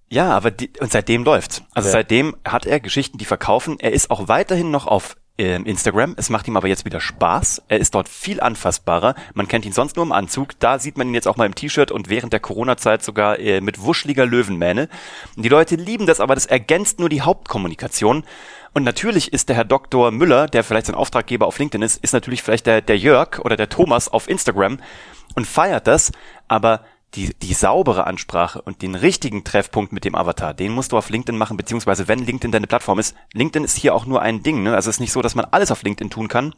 Ja, 0.10 0.32
aber 0.32 0.52
die, 0.52 0.72
und 0.82 0.92
seitdem 0.92 1.24
läuft's. 1.24 1.64
Also 1.74 1.88
ja. 1.88 1.94
seitdem 1.94 2.36
hat 2.46 2.66
er 2.66 2.82
Geschichten, 2.82 3.18
die 3.18 3.26
verkaufen. 3.26 3.80
Er 3.80 3.94
ist 3.94 4.12
auch 4.12 4.28
weiterhin 4.28 4.70
noch 4.70 4.86
auf 4.86 5.16
Instagram. 5.40 6.16
Es 6.18 6.30
macht 6.30 6.48
ihm 6.48 6.58
aber 6.58 6.68
jetzt 6.68 6.86
wieder 6.86 7.00
Spaß. 7.00 7.64
Er 7.68 7.80
ist 7.80 7.96
dort 7.96 8.10
viel 8.10 8.42
anfassbarer. 8.42 9.16
Man 9.34 9.48
kennt 9.48 9.66
ihn 9.66 9.72
sonst 9.72 9.96
nur 9.96 10.06
im 10.06 10.12
Anzug. 10.12 10.60
Da 10.60 10.80
sieht 10.80 10.98
man 10.98 11.08
ihn 11.08 11.14
jetzt 11.14 11.28
auch 11.28 11.38
mal 11.38 11.46
im 11.46 11.56
T-Shirt 11.56 11.92
und 11.92 12.10
während 12.10 12.34
der 12.34 12.40
Corona-Zeit 12.40 13.04
sogar 13.04 13.40
äh, 13.40 13.62
mit 13.62 13.82
wuscheliger 13.82 14.26
Löwenmähne. 14.26 14.90
Die 15.36 15.50
Leute 15.50 15.76
lieben 15.76 16.06
das, 16.06 16.20
aber 16.20 16.36
das 16.36 16.46
ergänzt 16.46 17.00
nur 17.00 17.10
die 17.10 17.22
Hauptkommunikation. 17.22 18.24
Und 18.74 18.84
natürlich 18.84 19.34
ist 19.34 19.50
der 19.50 19.56
Herr 19.56 19.66
Dr. 19.66 20.12
Müller, 20.12 20.48
der 20.48 20.64
vielleicht 20.64 20.88
sein 20.88 20.96
Auftraggeber 20.96 21.48
auf 21.48 21.58
LinkedIn 21.58 21.82
ist, 21.82 22.04
ist 22.04 22.14
natürlich 22.14 22.44
vielleicht 22.44 22.66
der, 22.66 22.82
der 22.82 22.98
Jörg 22.98 23.40
oder 23.40 23.56
der 23.56 23.70
Thomas 23.70 24.10
auf 24.10 24.30
Instagram 24.30 24.80
und 25.36 25.48
feiert 25.48 25.88
das, 25.88 26.12
aber 26.48 26.82
die, 27.16 27.34
die 27.34 27.54
saubere 27.54 28.06
Ansprache 28.06 28.62
und 28.62 28.82
den 28.82 28.96
richtigen 28.96 29.44
Treffpunkt 29.44 29.92
mit 29.92 30.06
dem 30.06 30.16
Avatar, 30.16 30.54
den 30.54 30.72
musst 30.72 30.92
du 30.92 30.98
auf 30.98 31.10
LinkedIn 31.10 31.38
machen, 31.38 31.58
beziehungsweise 31.58 32.08
wenn 32.08 32.20
LinkedIn 32.20 32.52
deine 32.52 32.68
Plattform 32.68 33.00
ist. 33.00 33.16
LinkedIn 33.34 33.64
ist 33.64 33.78
hier 33.78 33.96
auch 33.96 34.06
nur 34.06 34.22
ein 34.22 34.44
Ding, 34.44 34.64
ne? 34.64 34.76
Also 34.76 34.90
es 34.90 34.98
ist 34.98 35.00
nicht 35.00 35.12
so, 35.12 35.22
dass 35.22 35.36
man 35.36 35.46
alles 35.46 35.72
auf 35.72 35.84
LinkedIn 35.84 36.10
tun 36.10 36.28
kann. 36.28 36.54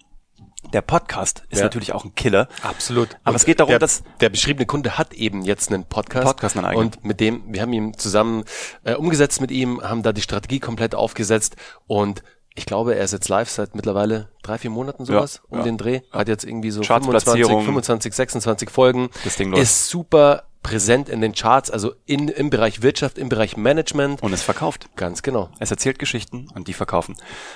Der 0.74 0.81
Podcast 0.81 1.43
ist 1.50 1.60
ja. 1.60 1.65
natürlich 1.65 1.91
auch 1.91 2.05
ein 2.05 2.13
Killer. 2.13 2.48
Absolut. 2.62 3.17
Aber 3.24 3.31
und 3.31 3.36
es 3.38 3.46
geht 3.46 3.60
darum, 3.60 3.72
der, 3.72 3.79
dass 3.79 4.03
der 4.20 4.29
beschriebene 4.29 4.65
Kunde 4.65 4.98
hat 4.98 5.13
eben 5.13 5.41
jetzt 5.41 5.72
einen 5.72 5.86
Podcast. 5.86 6.25
Podcast 6.25 6.55
einen 6.55 6.65
eigenen. 6.65 6.88
Und 6.88 7.03
mit 7.03 7.20
dem, 7.20 7.43
wir 7.48 7.62
haben 7.62 7.74
ihn 7.74 7.98
zusammen 7.98 8.43
äh, 8.84 8.93
umgesetzt 8.93 9.41
mit 9.41 9.50
ihm, 9.50 9.81
haben 9.81 10.03
da 10.03 10.13
die 10.13 10.22
Strategie 10.22 10.60
komplett 10.60 10.93
aufgesetzt 10.93 11.55
und 11.88 12.24
ich 12.53 12.65
glaube, 12.65 12.96
er 12.96 13.03
ist 13.03 13.13
jetzt 13.13 13.29
live 13.29 13.50
seit 13.50 13.75
mittlerweile 13.75 14.29
drei, 14.43 14.58
vier 14.58 14.72
Monaten 14.72 15.05
sowas 15.05 15.36
ja, 15.36 15.41
um 15.50 15.58
ja. 15.60 15.63
den 15.63 15.77
Dreh. 15.77 16.01
Hat 16.12 16.27
jetzt 16.27 16.43
irgendwie 16.43 16.72
so 16.72 16.84
25, 16.84 17.46
25, 17.46 18.13
26 18.13 18.70
Folgen. 18.70 19.10
Das 19.24 19.38
Ding 19.38 19.51
läuft. 19.51 19.63
Ist 19.63 19.88
super 19.88 20.43
präsent 20.62 21.10
in 21.10 21.22
den 21.22 21.34
Charts, 21.34 21.72
also 21.72 21.93
in, 22.05 22.27
im 22.27 22.50
Bereich 22.50 22.81
Wirtschaft, 22.81 23.17
im 23.17 23.29
Bereich 23.29 23.58
Management. 23.58 24.22
Und 24.22 24.34
es 24.34 24.43
verkauft. 24.43 24.89
Ganz 24.96 25.24
genau. 25.24 25.50
Es 25.60 25.72
erzählt 25.72 25.98
Geschichten 25.98 26.48
und 26.53 26.67
die 26.67 26.74
verkaufen. 26.74 27.15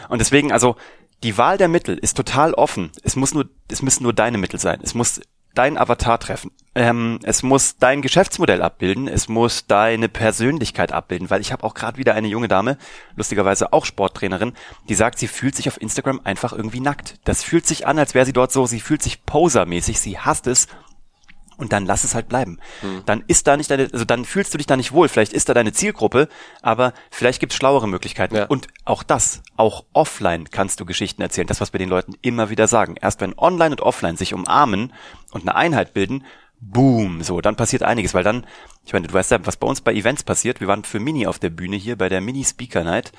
Und 0.10 0.20
deswegen, 0.20 0.52
also, 0.52 0.76
die 1.24 1.38
Wahl 1.38 1.58
der 1.58 1.68
Mittel 1.68 1.98
ist 1.98 2.18
total 2.18 2.54
offen. 2.54 2.92
Es 3.04 3.16
muss 3.16 3.34
nur, 3.34 3.50
es 3.70 3.82
müssen 3.82 4.04
nur 4.04 4.14
deine 4.14 4.38
Mittel 4.38 4.60
sein. 4.60 4.80
Es 4.84 4.94
muss 4.94 5.22
dein 5.56 5.78
Avatar 5.78 6.20
treffen. 6.20 6.52
Ähm, 6.76 7.20
es 7.24 7.42
muss 7.42 7.78
dein 7.78 8.02
Geschäftsmodell 8.02 8.62
abbilden, 8.62 9.08
es 9.08 9.30
muss 9.30 9.66
deine 9.66 10.10
Persönlichkeit 10.10 10.92
abbilden, 10.92 11.30
weil 11.30 11.42
ich 11.42 11.52
habe 11.52 11.64
auch 11.64 11.74
gerade 11.74 11.98
wieder 11.98 12.14
eine 12.14 12.28
junge 12.28 12.50
Dame, 12.50 12.78
lustigerweise 13.16 13.72
auch 13.72 13.86
Sporttrainerin, 13.86 14.54
die 14.90 14.96
sagt, 14.96 15.18
sie 15.18 15.28
fühlt 15.28 15.56
sich 15.56 15.70
auf 15.70 15.82
Instagram 15.82 16.22
einfach 16.24 16.52
irgendwie 16.52 16.82
nackt. 16.82 17.16
Das 17.24 17.44
fühlt 17.44 17.66
sich 17.66 17.88
an, 17.88 17.98
als 17.98 18.14
wäre 18.14 18.26
sie 18.26 18.34
dort 18.34 18.52
so, 18.52 18.66
sie 18.66 18.82
fühlt 18.82 19.02
sich 19.02 19.26
posermäßig, 19.26 20.00
sie 20.00 20.20
hasst 20.20 20.48
es 20.48 20.68
und 21.58 21.74
dann 21.74 21.86
lass 21.86 22.04
es 22.04 22.16
halt 22.16 22.28
bleiben. 22.30 22.60
Mhm. 22.82 23.04
Dann 23.06 23.24
ist 23.28 23.48
da 23.48 23.58
nicht 23.58 23.70
deine, 23.72 23.90
also 23.92 24.06
dann 24.06 24.26
fühlst 24.26 24.54
du 24.54 24.58
dich 24.58 24.68
da 24.68 24.76
nicht 24.76 24.92
wohl. 24.92 25.08
Vielleicht 25.08 25.34
ist 25.34 25.50
da 25.50 25.54
deine 25.54 25.74
Zielgruppe, 25.74 26.28
aber 26.62 26.94
vielleicht 27.12 27.40
gibt 27.40 27.54
es 27.54 27.58
schlauere 27.58 27.88
Möglichkeiten. 27.88 28.36
Ja. 28.36 28.46
Und 28.46 28.68
auch 28.84 29.04
das, 29.04 29.42
auch 29.58 29.86
offline 29.94 30.50
kannst 30.50 30.80
du 30.80 30.86
Geschichten 30.86 31.22
erzählen. 31.22 31.48
Das, 31.48 31.62
was 31.62 31.74
wir 31.74 31.80
den 31.80 31.90
Leuten 31.90 32.16
immer 32.22 32.50
wieder 32.50 32.68
sagen. 32.68 32.96
Erst 33.02 33.22
wenn 33.22 33.38
online 33.38 33.72
und 33.72 33.82
offline 33.82 34.18
sich 34.18 34.34
umarmen 34.34 34.94
und 35.32 35.42
eine 35.42 35.56
Einheit 35.56 35.94
bilden, 35.94 36.24
boom, 36.60 37.22
so, 37.22 37.42
dann 37.42 37.56
passiert 37.56 37.84
einiges, 37.84 38.14
weil 38.14 38.24
dann, 38.24 38.46
ich 38.86 38.94
meine, 38.94 39.08
du 39.08 39.14
weißt 39.14 39.32
ja, 39.32 39.46
was 39.46 39.58
bei 39.58 39.68
uns 39.68 39.82
bei 39.82 39.94
Events 39.94 40.24
passiert. 40.24 40.60
Wir 40.60 40.68
waren 40.68 40.84
für 40.84 41.00
Mini 41.00 41.28
auf 41.28 41.40
der 41.40 41.50
Bühne 41.50 41.76
hier 41.76 41.98
bei 41.98 42.10
der 42.10 42.22
Mini 42.22 42.44
Speaker 42.44 42.84
Night. 42.84 43.12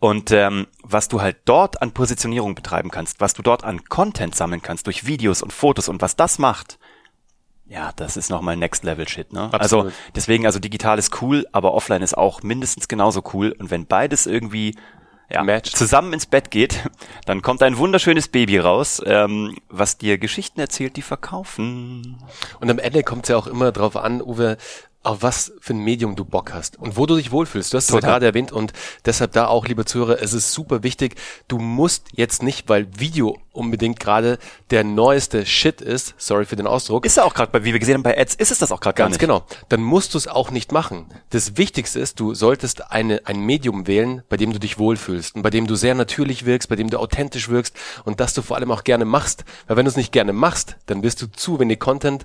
Und 0.00 0.30
ähm, 0.30 0.66
was 0.82 1.08
du 1.08 1.20
halt 1.20 1.36
dort 1.44 1.82
an 1.82 1.92
Positionierung 1.92 2.54
betreiben 2.54 2.90
kannst, 2.90 3.20
was 3.20 3.34
du 3.34 3.42
dort 3.42 3.64
an 3.64 3.84
Content 3.84 4.34
sammeln 4.34 4.62
kannst 4.62 4.86
durch 4.86 5.06
Videos 5.06 5.42
und 5.42 5.52
Fotos 5.52 5.88
und 5.88 6.00
was 6.00 6.16
das 6.16 6.38
macht, 6.38 6.78
ja, 7.70 7.92
das 7.94 8.16
ist 8.16 8.30
nochmal 8.30 8.56
Next 8.56 8.82
Level 8.82 9.08
Shit, 9.08 9.32
ne? 9.32 9.48
Absolut. 9.52 9.86
Also 9.86 9.98
deswegen, 10.16 10.44
also 10.44 10.58
digital 10.58 10.98
ist 10.98 11.22
cool, 11.22 11.46
aber 11.52 11.72
offline 11.72 12.02
ist 12.02 12.18
auch 12.18 12.42
mindestens 12.42 12.88
genauso 12.88 13.22
cool. 13.32 13.54
Und 13.58 13.70
wenn 13.70 13.86
beides 13.86 14.26
irgendwie 14.26 14.74
ja, 15.30 15.62
zusammen 15.62 16.12
ins 16.12 16.26
Bett 16.26 16.50
geht, 16.50 16.90
dann 17.26 17.42
kommt 17.42 17.62
ein 17.62 17.78
wunderschönes 17.78 18.26
Baby 18.26 18.58
raus, 18.58 19.00
ähm, 19.06 19.56
was 19.68 19.98
dir 19.98 20.18
Geschichten 20.18 20.58
erzählt, 20.58 20.96
die 20.96 21.02
verkaufen. 21.02 22.18
Und 22.58 22.70
am 22.70 22.80
Ende 22.80 23.04
kommt 23.04 23.26
es 23.26 23.28
ja 23.28 23.36
auch 23.36 23.46
immer 23.46 23.70
drauf 23.70 23.96
an, 23.96 24.20
Uwe, 24.20 24.56
auf 25.02 25.22
was 25.22 25.52
für 25.60 25.72
ein 25.72 25.78
Medium 25.78 26.14
du 26.14 26.26
Bock 26.26 26.52
hast 26.52 26.78
und 26.78 26.98
wo 26.98 27.06
du 27.06 27.16
dich 27.16 27.32
wohlfühlst. 27.32 27.72
Du 27.72 27.78
hast 27.78 27.88
es 27.88 27.94
ja 27.94 28.00
gerade 28.00 28.26
erwähnt 28.26 28.52
und 28.52 28.74
deshalb 29.06 29.32
da 29.32 29.46
auch, 29.46 29.66
lieber 29.66 29.86
Zuhörer, 29.86 30.20
es 30.20 30.34
ist 30.34 30.52
super 30.52 30.82
wichtig. 30.82 31.16
Du 31.48 31.58
musst 31.58 32.08
jetzt 32.12 32.42
nicht, 32.42 32.68
weil 32.68 32.86
Video 32.98 33.38
unbedingt 33.52 33.98
gerade 33.98 34.38
der 34.70 34.84
neueste 34.84 35.46
Shit 35.46 35.80
ist, 35.80 36.14
sorry 36.18 36.44
für 36.44 36.56
den 36.56 36.66
Ausdruck. 36.66 37.06
Ist 37.06 37.16
er 37.16 37.24
auch 37.24 37.32
gerade, 37.32 37.64
wie 37.64 37.72
wir 37.72 37.78
gesehen 37.78 37.94
haben 37.94 38.02
bei 38.02 38.18
Ads, 38.18 38.34
ist 38.34 38.50
es 38.50 38.58
das 38.58 38.72
auch 38.72 38.80
gerade 38.80 38.94
gar 38.94 39.08
nicht. 39.08 39.18
Ganz 39.18 39.20
genau. 39.20 39.46
Dann 39.70 39.82
musst 39.82 40.12
du 40.12 40.18
es 40.18 40.28
auch 40.28 40.50
nicht 40.50 40.70
machen. 40.70 41.06
Das 41.30 41.56
Wichtigste 41.56 41.98
ist, 41.98 42.20
du 42.20 42.34
solltest 42.34 42.92
eine, 42.92 43.22
ein 43.24 43.40
Medium 43.40 43.86
wählen, 43.86 44.22
bei 44.28 44.36
dem 44.36 44.52
du 44.52 44.60
dich 44.60 44.78
wohlfühlst 44.78 45.34
und 45.34 45.42
bei 45.42 45.50
dem 45.50 45.66
du 45.66 45.76
sehr 45.76 45.94
natürlich 45.94 46.44
wirkst, 46.44 46.68
bei 46.68 46.76
dem 46.76 46.90
du 46.90 46.98
authentisch 46.98 47.48
wirkst 47.48 47.74
und 48.04 48.20
das 48.20 48.34
du 48.34 48.42
vor 48.42 48.56
allem 48.56 48.70
auch 48.70 48.84
gerne 48.84 49.06
machst. 49.06 49.44
Weil 49.66 49.78
wenn 49.78 49.86
du 49.86 49.90
es 49.90 49.96
nicht 49.96 50.12
gerne 50.12 50.34
machst, 50.34 50.76
dann 50.86 51.02
wirst 51.02 51.22
du 51.22 51.26
zu 51.26 51.58
wenig 51.58 51.80
Content 51.80 52.24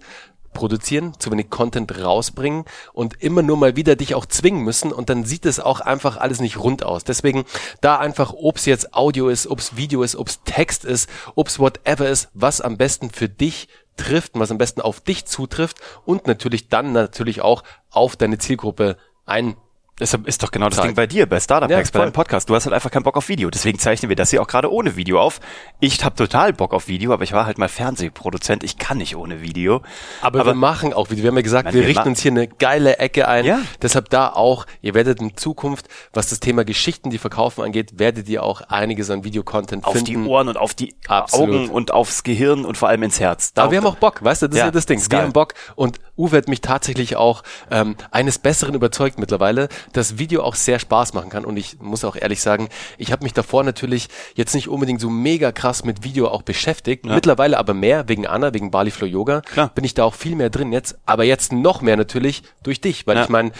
produzieren, 0.56 1.14
zu 1.20 1.32
wenig 1.32 1.52
Content 1.52 2.04
rausbringen 2.04 2.66
und 2.94 3.22
immer 3.22 3.44
nur 3.44 3.58
mal 3.58 3.76
wieder 3.76 3.96
dich 3.96 4.16
auch 4.16 4.26
zwingen 4.26 4.64
müssen 4.64 4.92
und 4.92 5.12
dann 5.12 5.24
sieht 5.24 5.46
es 5.46 5.60
auch 5.60 5.80
einfach 5.82 6.18
alles 6.18 6.40
nicht 6.40 6.58
rund 6.58 6.84
aus. 6.84 7.04
Deswegen 7.04 7.46
da 7.82 8.00
einfach, 8.00 8.34
ob 8.36 8.58
es 8.58 8.66
jetzt 8.66 8.96
Audio 8.96 9.30
ist, 9.30 9.46
ob 9.46 9.60
es 9.60 9.76
Video 9.76 10.02
ist, 10.02 10.16
ob 10.16 10.30
es 10.30 10.42
Text 10.44 10.84
ist, 10.84 11.08
ob 11.36 11.50
es 11.50 11.60
whatever 11.60 12.10
ist, 12.10 12.30
was 12.34 12.60
am 12.62 12.78
besten 12.78 13.12
für 13.12 13.30
dich 13.30 13.68
trifft, 13.98 14.32
was 14.34 14.50
am 14.50 14.58
besten 14.58 14.82
auf 14.82 15.02
dich 15.02 15.26
zutrifft 15.26 15.78
und 16.06 16.26
natürlich 16.26 16.70
dann 16.70 16.92
natürlich 16.92 17.42
auch 17.42 17.64
auf 17.92 18.16
deine 18.16 18.40
Zielgruppe 18.40 18.98
ein 19.26 19.56
das 19.98 20.14
ist 20.26 20.44
doch 20.44 20.52
genau 20.52 20.68
das 20.68 20.82
Ding 20.82 20.94
bei 20.94 21.08
dir, 21.08 21.26
bei 21.26 21.40
Startup 21.40 21.72
Hacks, 21.72 21.90
ja, 21.90 21.94
bei 21.94 22.00
deinem 22.00 22.12
Podcast. 22.12 22.50
Du 22.50 22.56
hast 22.56 22.66
halt 22.66 22.74
einfach 22.74 22.92
keinen 22.92 23.04
Bock 23.04 23.16
auf 23.16 23.30
Video. 23.30 23.50
Deswegen 23.50 23.80
zeichnen 23.80 24.10
wir 24.10 24.18
das 24.18 24.30
hier 24.30 24.42
auch 24.42 24.48
gerade 24.48 24.70
ohne 24.70 24.98
Video 24.98 25.22
auf. 25.22 25.40
Ich 25.80 26.04
habe 26.04 26.16
total 26.16 26.52
Bock 26.52 26.74
auf 26.74 26.90
Video, 26.90 27.14
aber 27.14 27.24
ich 27.24 27.32
war 27.32 27.46
halt 27.46 27.58
mal 27.58 27.70
Fernsehproduzent. 27.70 28.66
Ich 28.66 28.78
kann 28.78 28.98
nicht 28.98 29.16
ohne 29.16 29.42
Video. 29.42 29.84
Aber, 30.22 30.42
aber 30.42 30.50
wir 30.52 30.56
machen 30.56 30.94
auch 30.94 31.12
Video. 31.12 31.24
Wir 31.24 31.30
haben 31.30 31.38
ja 31.38 31.44
gesagt, 31.44 31.74
wir, 31.74 31.80
wir 31.80 31.88
richten 31.88 32.10
uns 32.10 32.22
hier 32.22 32.32
eine 32.32 32.50
geile 32.50 32.98
Ecke 32.98 33.30
ein. 33.30 33.46
Ja. 33.46 33.62
Deshalb 33.82 34.10
da 34.10 34.28
auch, 34.28 34.66
ihr 34.82 34.96
werdet 34.96 35.22
in 35.22 35.38
Zukunft, 35.38 35.88
was 36.14 36.28
das 36.28 36.42
Thema 36.42 36.66
Geschichten, 36.66 37.10
die 37.10 37.18
verkaufen 37.18 37.64
angeht, 37.64 37.98
werdet 37.98 38.28
ihr 38.28 38.44
auch 38.44 38.62
einiges 38.68 39.10
an 39.10 39.24
Videocontent 39.24 39.86
finden. 39.86 39.98
Auf 39.98 40.04
die 40.04 40.18
Ohren 40.18 40.50
und 40.50 40.58
auf 40.58 40.74
die 40.74 40.94
Absolut. 41.08 41.56
Augen 41.56 41.70
und 41.70 41.92
aufs 41.92 42.24
Gehirn 42.24 42.66
und 42.66 42.78
vor 42.78 42.90
allem 42.90 43.04
ins 43.04 43.22
Herz. 43.22 43.54
Da 43.54 43.64
aber 43.64 43.72
wir 43.72 43.78
haben 43.78 43.88
auch 43.88 43.96
Bock, 43.96 44.22
weißt 44.22 44.42
du, 44.42 44.48
das 44.50 44.58
ja, 44.58 44.64
ist 44.66 44.68
ja 44.68 44.72
das 44.72 44.86
Ding. 44.88 45.02
Wir 45.10 45.22
haben 45.22 45.32
Bock 45.32 45.54
und 45.76 46.00
Uwe 46.18 46.38
hat 46.38 46.48
mich 46.48 46.62
tatsächlich 46.62 47.16
auch 47.16 47.44
ähm, 47.70 47.96
eines 48.12 48.40
Besseren 48.40 48.76
überzeugt 48.76 49.20
mittlerweile, 49.20 49.70
dass 49.94 50.18
Video 50.18 50.44
auch 50.44 50.56
sehr 50.56 50.80
Spaß 50.80 51.14
machen 51.14 51.30
kann. 51.30 51.46
Und 51.46 51.58
ich 51.58 51.80
muss 51.80 52.04
auch 52.06 52.16
ehrlich 52.16 52.42
sagen, 52.42 52.70
ich 52.98 53.12
habe 53.12 53.24
mich 53.24 53.34
davor 53.34 53.64
natürlich 53.64 54.08
jetzt 54.36 54.56
nicht 54.56 54.68
unbedingt 54.68 55.02
so 55.02 55.10
mega 55.10 55.52
krass 55.52 55.84
mit 55.84 56.04
Video 56.04 56.28
auch 56.28 56.42
beschäftigt. 56.42 57.06
Ja. 57.06 57.16
Mittlerweile 57.16 57.58
aber 57.58 57.74
mehr, 57.74 58.08
wegen 58.08 58.28
Anna, 58.28 58.54
wegen 58.54 58.72
Bali 58.72 58.92
Flow 58.92 59.08
Yoga, 59.08 59.42
Klar. 59.42 59.72
bin 59.76 59.84
ich 59.84 59.94
da 59.94 60.04
auch 60.04 60.16
viel 60.16 60.36
mehr 60.36 60.50
drin 60.50 60.72
jetzt. 60.72 60.98
Aber 61.06 61.24
jetzt 61.24 61.52
noch 61.52 61.82
mehr 61.82 61.98
natürlich 61.98 62.44
durch 62.64 62.82
dich, 62.82 63.06
weil 63.08 63.18
ja. 63.18 63.24
ich 63.24 63.30
meine, 63.30 63.52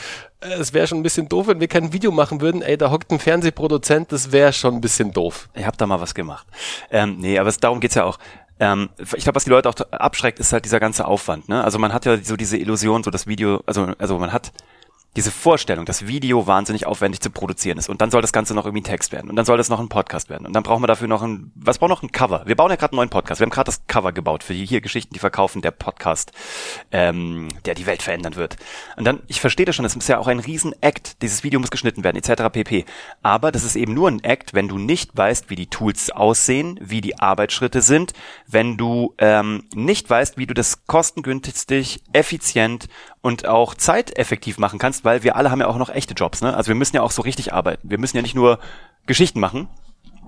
äh, 0.42 0.54
es 0.54 0.74
wäre 0.74 0.88
schon 0.88 1.00
ein 1.00 1.04
bisschen 1.04 1.28
doof, 1.28 1.48
wenn 1.48 1.60
wir 1.60 1.68
kein 1.68 1.94
Video 1.94 2.12
machen 2.12 2.42
würden. 2.42 2.62
Ey, 2.62 2.78
da 2.78 2.92
hockt 2.92 3.12
ein 3.12 3.20
Fernsehproduzent, 3.20 4.12
das 4.12 4.32
wäre 4.32 4.54
schon 4.54 4.76
ein 4.76 4.82
bisschen 4.82 5.12
doof. 5.12 5.50
Ich 5.54 5.66
habe 5.66 5.78
da 5.78 5.86
mal 5.86 6.00
was 6.02 6.14
gemacht. 6.14 6.48
Ähm, 6.92 7.18
nee, 7.20 7.38
aber 7.38 7.50
es, 7.50 7.58
darum 7.58 7.80
geht's 7.80 7.96
ja 7.96 8.04
auch. 8.04 8.18
Ähm, 8.60 8.90
ich 8.98 9.24
glaube, 9.24 9.36
was 9.36 9.44
die 9.44 9.50
Leute 9.50 9.70
auch 9.70 9.76
abschreckt, 9.92 10.40
ist 10.40 10.54
halt 10.54 10.66
dieser 10.66 10.80
ganze 10.80 11.06
Aufwand. 11.06 11.50
Ne? 11.50 11.64
Also 11.64 11.78
man 11.78 11.94
hat 11.94 12.06
ja 12.06 12.18
so 12.18 12.38
diese 12.38 12.58
Illusion, 12.58 13.04
so 13.04 13.12
das 13.12 13.28
Video, 13.28 13.62
also 13.66 13.94
also 13.98 14.18
man 14.18 14.32
hat 14.32 14.52
diese 15.16 15.32
Vorstellung, 15.32 15.86
dass 15.86 16.08
Video 16.08 16.48
wahnsinnig 16.48 16.86
aufwendig 16.86 17.22
zu 17.22 17.30
produzieren 17.30 17.78
ist 17.78 17.90
und 17.90 18.02
dann 18.02 18.12
soll 18.12 18.22
das 18.22 18.34
Ganze 18.34 18.54
noch 18.54 18.66
irgendwie 18.66 18.82
ein 18.82 18.86
Text 18.86 19.12
werden 19.12 19.30
und 19.30 19.36
dann 19.36 19.46
soll 19.46 19.58
das 19.58 19.70
noch 19.70 19.80
ein 19.80 19.90
Podcast 19.90 20.30
werden 20.30 20.46
und 20.46 20.54
dann 20.54 20.64
brauchen 20.64 20.84
wir 20.84 20.88
dafür 20.88 21.08
noch 21.08 21.22
ein, 21.22 21.52
was 21.56 21.78
brauchen 21.78 21.92
wir 21.92 21.96
noch 21.96 22.04
ein 22.04 22.12
Cover? 22.12 22.44
Wir 22.46 22.56
bauen 22.56 22.70
ja 22.70 22.76
gerade 22.76 22.94
einen 22.94 22.98
neuen 22.98 23.10
Podcast. 23.10 23.40
Wir 23.40 23.46
haben 23.46 23.52
gerade 23.52 23.68
das 23.68 23.88
Cover 23.88 24.12
gebaut 24.12 24.44
für 24.44 24.54
die 24.54 24.66
hier 24.66 24.82
Geschichten, 24.82 25.14
die 25.14 25.20
verkaufen, 25.20 25.62
der 25.62 25.72
Podcast, 25.72 26.32
ähm, 26.92 27.48
der 27.66 27.76
die 27.76 27.86
Welt 27.86 28.02
verändern 28.02 28.36
wird. 28.36 28.58
Und 28.98 29.06
dann, 29.06 29.22
ich 29.28 29.40
verstehe 29.40 29.66
das 29.66 29.76
schon, 29.76 29.86
es 29.86 29.96
ist 29.96 30.10
ja 30.10 30.18
auch 30.18 30.28
ein 30.28 30.40
Riesen-Act, 30.40 31.22
dieses 31.22 31.44
Video 31.44 31.60
muss 31.60 31.72
geschnitten 31.72 32.04
werden, 32.04 32.18
etc. 32.18 32.44
pp. 32.52 32.86
Aber 33.24 33.52
das 33.52 33.64
ist 33.64 33.76
eben 33.76 33.94
nur 33.94 34.10
ein 34.10 34.24
Act, 34.24 34.54
wenn 34.54 34.68
du 34.68 34.78
nicht 34.78 35.16
weißt, 35.16 35.50
wie 35.50 35.56
die 35.56 35.68
Tools 35.68 36.10
aussehen, 36.10 36.80
wie 36.82 37.02
die 37.02 37.20
Arbeitsschritte 37.20 37.82
sind, 37.82 38.14
wenn 38.48 38.76
du 38.76 39.14
ähm, 39.18 39.64
nicht 39.74 40.10
weißt, 40.10 40.38
wie 40.38 40.48
du 40.48 40.54
das 40.54 40.86
kostengünstig, 40.88 42.02
effizient 42.12 42.88
und 43.22 43.48
auch 43.48 43.74
zeiteffektiv 43.74 44.58
machen 44.58 44.78
kannst, 44.78 45.05
weil 45.06 45.24
wir 45.24 45.36
alle 45.38 45.52
haben 45.52 45.62
ja 45.62 45.68
auch 45.68 45.78
noch 45.78 45.90
echte 45.90 46.14
Jobs. 46.14 46.42
Ne? 46.42 46.54
Also 46.56 46.68
wir 46.68 46.76
müssen 46.76 46.96
ja 46.96 47.02
auch 47.04 47.12
so 47.12 47.22
richtig 47.22 47.54
arbeiten. 47.54 47.90
Wir 47.90 47.98
müssen 48.00 48.18
ja 48.18 48.22
nicht 48.24 48.36
nur 48.36 48.60
Geschichten 49.06 49.40
machen, 49.40 49.68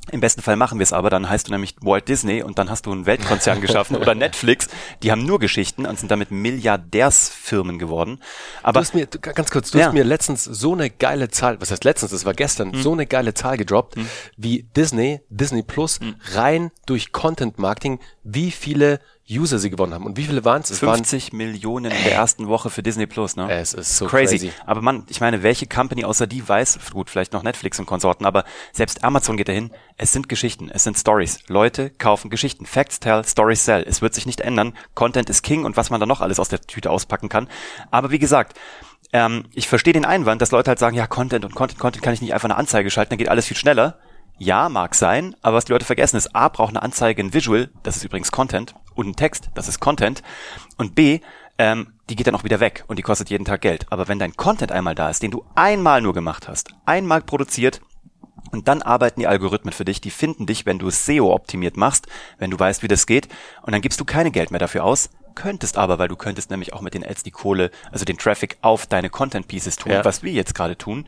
Im 0.09 0.21
besten 0.21 0.41
Fall 0.41 0.55
machen 0.55 0.79
wir 0.79 0.83
es 0.83 0.93
aber, 0.93 1.09
dann 1.09 1.27
heißt 1.29 1.47
du 1.47 1.51
nämlich 1.51 1.75
Walt 1.81 2.07
Disney 2.07 2.41
und 2.41 2.57
dann 2.59 2.69
hast 2.69 2.85
du 2.85 2.93
einen 2.93 3.05
Weltkonzern 3.05 3.59
geschaffen 3.59 3.97
oder 3.97 4.15
Netflix. 4.25 4.69
Die 5.03 5.11
haben 5.11 5.25
nur 5.25 5.37
Geschichten 5.37 5.85
und 5.85 5.99
sind 5.99 6.09
damit 6.11 6.31
Milliardärsfirmen 6.31 7.77
geworden. 7.79 8.19
Aber 8.63 8.79
du 8.79 8.85
hast 8.85 8.93
mir, 8.95 9.05
ganz 9.07 9.51
kurz, 9.51 9.71
du 9.71 9.79
Ja. 9.79 9.87
hast 9.87 9.93
mir 9.93 10.03
letztens 10.03 10.43
so 10.45 10.73
eine 10.73 10.89
geile 10.89 11.29
Zahl, 11.29 11.59
was 11.59 11.71
heißt 11.71 11.83
letztens, 11.83 12.11
das 12.11 12.25
war 12.25 12.33
gestern, 12.33 12.71
Hm. 12.73 12.81
so 12.81 12.93
eine 12.93 13.05
geile 13.05 13.33
Zahl 13.33 13.57
gedroppt, 13.57 13.95
wie 14.37 14.63
Disney, 14.75 15.21
Disney 15.29 15.63
Plus, 15.63 15.99
Hm. 15.99 16.15
rein 16.33 16.71
durch 16.85 17.11
Content 17.11 17.59
Marketing, 17.59 17.99
wie 18.23 18.51
viele 18.51 18.99
User 19.29 19.59
sie 19.59 19.69
gewonnen 19.69 19.93
haben. 19.93 20.05
Und 20.05 20.15
wie 20.15 20.23
viele 20.23 20.45
waren 20.45 20.61
es? 20.61 20.69
Es 20.69 20.81
waren 20.81 20.95
50 20.97 21.33
Millionen 21.33 21.91
in 21.91 22.03
der 22.03 22.13
ersten 22.13 22.47
Woche 22.47 22.69
für 22.69 22.81
Disney 22.81 23.07
Plus, 23.07 23.35
ne? 23.35 23.51
Es 23.51 23.73
ist 23.73 23.97
so 23.97 24.05
crazy. 24.05 24.37
crazy. 24.37 24.51
Aber 24.65 24.81
man, 24.81 25.03
ich 25.09 25.19
meine, 25.19 25.43
welche 25.43 25.67
Company 25.67 26.05
außer 26.05 26.27
die 26.27 26.47
weiß, 26.47 26.79
gut, 26.93 27.09
vielleicht 27.09 27.33
noch 27.33 27.43
Netflix 27.43 27.77
und 27.79 27.85
Konsorten, 27.85 28.25
aber 28.25 28.45
selbst 28.71 29.03
Amazon 29.03 29.35
geht 29.35 29.49
dahin. 29.49 29.71
Es 29.97 30.13
sind 30.13 30.29
Geschichten, 30.29 30.69
es 30.69 30.83
sind 30.83 30.97
Stories. 30.97 31.39
Leute 31.47 31.89
kaufen 31.89 32.29
Geschichten. 32.29 32.65
Facts 32.65 32.99
tell, 32.99 33.23
Stories 33.25 33.65
sell. 33.65 33.83
Es 33.87 34.01
wird 34.01 34.13
sich 34.13 34.25
nicht 34.25 34.41
ändern. 34.41 34.73
Content 34.95 35.29
ist 35.29 35.41
King 35.43 35.65
und 35.65 35.75
was 35.75 35.89
man 35.89 35.99
da 35.99 36.05
noch 36.05 36.21
alles 36.21 36.39
aus 36.39 36.49
der 36.49 36.61
Tüte 36.61 36.89
auspacken 36.89 37.27
kann. 37.27 37.49
Aber 37.91 38.11
wie 38.11 38.19
gesagt, 38.19 38.57
ähm, 39.13 39.45
ich 39.53 39.67
verstehe 39.67 39.93
den 39.93 40.05
Einwand, 40.05 40.41
dass 40.41 40.51
Leute 40.51 40.69
halt 40.69 40.79
sagen, 40.79 40.95
ja, 40.95 41.07
Content 41.07 41.43
und 41.43 41.55
Content, 41.55 41.79
Content 41.79 42.03
kann 42.03 42.13
ich 42.13 42.21
nicht 42.21 42.33
einfach 42.33 42.49
eine 42.49 42.57
Anzeige 42.57 42.89
schalten, 42.89 43.11
dann 43.11 43.17
geht 43.17 43.29
alles 43.29 43.45
viel 43.45 43.57
schneller. 43.57 43.97
Ja, 44.39 44.69
mag 44.69 44.93
sein, 44.93 45.35
aber 45.41 45.57
was 45.57 45.65
die 45.65 45.71
Leute 45.71 45.85
vergessen 45.85 46.15
ist, 46.15 46.35
A, 46.35 46.47
braucht 46.49 46.69
eine 46.69 46.83
Anzeige 46.83 47.23
ein 47.23 47.33
Visual, 47.33 47.69
das 47.81 47.97
ist 47.97 48.03
übrigens 48.03 48.31
Content, 48.31 48.75
und 48.97 49.07
ein 49.07 49.15
Text, 49.15 49.49
das 49.55 49.67
ist 49.67 49.79
Content, 49.79 50.23
und 50.77 50.95
B, 50.95 51.19
ähm, 51.57 51.93
die 52.09 52.15
geht 52.15 52.27
dann 52.27 52.35
auch 52.35 52.43
wieder 52.43 52.59
weg 52.59 52.83
und 52.87 52.97
die 52.99 53.03
kostet 53.03 53.29
jeden 53.29 53.45
Tag 53.45 53.61
Geld. 53.61 53.85
Aber 53.89 54.07
wenn 54.07 54.19
dein 54.19 54.35
Content 54.35 54.71
einmal 54.71 54.95
da 54.95 55.09
ist, 55.09 55.23
den 55.23 55.31
du 55.31 55.43
einmal 55.55 56.01
nur 56.01 56.13
gemacht 56.13 56.47
hast, 56.47 56.69
einmal 56.85 57.21
produziert, 57.21 57.81
und 58.51 58.69
dann 58.69 58.81
arbeiten 58.81 59.19
die 59.19 59.27
Algorithmen 59.27 59.73
für 59.73 59.83
dich, 59.83 59.99
die 59.99 60.09
finden 60.09 60.45
dich, 60.45 60.65
wenn 60.65 60.79
du 60.79 60.87
es 60.87 61.05
SEO 61.05 61.33
optimiert 61.33 61.75
machst, 61.75 62.07
wenn 62.37 62.49
du 62.49 62.57
weißt, 62.57 62.81
wie 62.81 62.87
das 62.87 63.05
geht, 63.05 63.27
und 63.63 63.73
dann 63.73 63.81
gibst 63.81 63.99
du 63.99 64.05
keine 64.05 64.31
Geld 64.31 64.51
mehr 64.51 64.59
dafür 64.59 64.85
aus, 64.85 65.09
könntest 65.35 65.77
aber, 65.77 65.99
weil 65.99 66.07
du 66.07 66.15
könntest 66.15 66.49
nämlich 66.49 66.71
auch 66.73 66.81
mit 66.81 66.93
den 66.93 67.05
Ads 67.05 67.23
die 67.23 67.31
Kohle, 67.31 67.71
also 67.91 68.05
den 68.05 68.17
Traffic 68.17 68.57
auf 68.61 68.85
deine 68.87 69.09
Content 69.09 69.47
Pieces 69.49 69.75
tun, 69.75 69.91
Ja. 69.91 70.05
was 70.05 70.23
wir 70.23 70.31
jetzt 70.31 70.55
gerade 70.55 70.77
tun, 70.77 71.07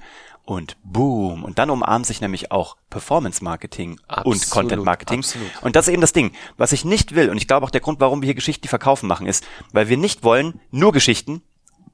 und 0.50 0.78
boom, 0.84 1.44
und 1.44 1.60
dann 1.60 1.70
umarmen 1.70 2.04
sich 2.04 2.22
nämlich 2.22 2.52
auch 2.52 2.76
Performance 2.90 3.44
Marketing 3.44 3.92
und 3.92 4.10
Absolut, 4.10 4.50
Content 4.50 4.84
Marketing. 4.84 5.20
absolut. 5.20 5.48
Und 5.62 5.76
das 5.76 5.88
ist 5.88 5.94
eben 5.94 6.02
das 6.02 6.12
Ding, 6.12 6.32
was 6.58 6.72
ich 6.72 6.84
nicht 6.84 7.14
will, 7.14 7.30
und 7.30 7.38
ich 7.38 7.48
glaube 7.48 7.68
auch 7.68 7.70
der 7.70 7.82
Grund, 7.82 8.00
warum 8.00 8.24
wir 8.24 8.26
hier 8.26 8.34
Geschichten, 8.34 8.64
die 8.64 8.68
verkaufen 8.68 9.06
machen, 9.06 9.28
ist, 9.28 9.46
weil 9.74 9.90
wir 9.90 9.98
nicht 9.98 10.24
wollen 10.24 10.60
nur 10.72 10.92
Geschichten 10.92 11.44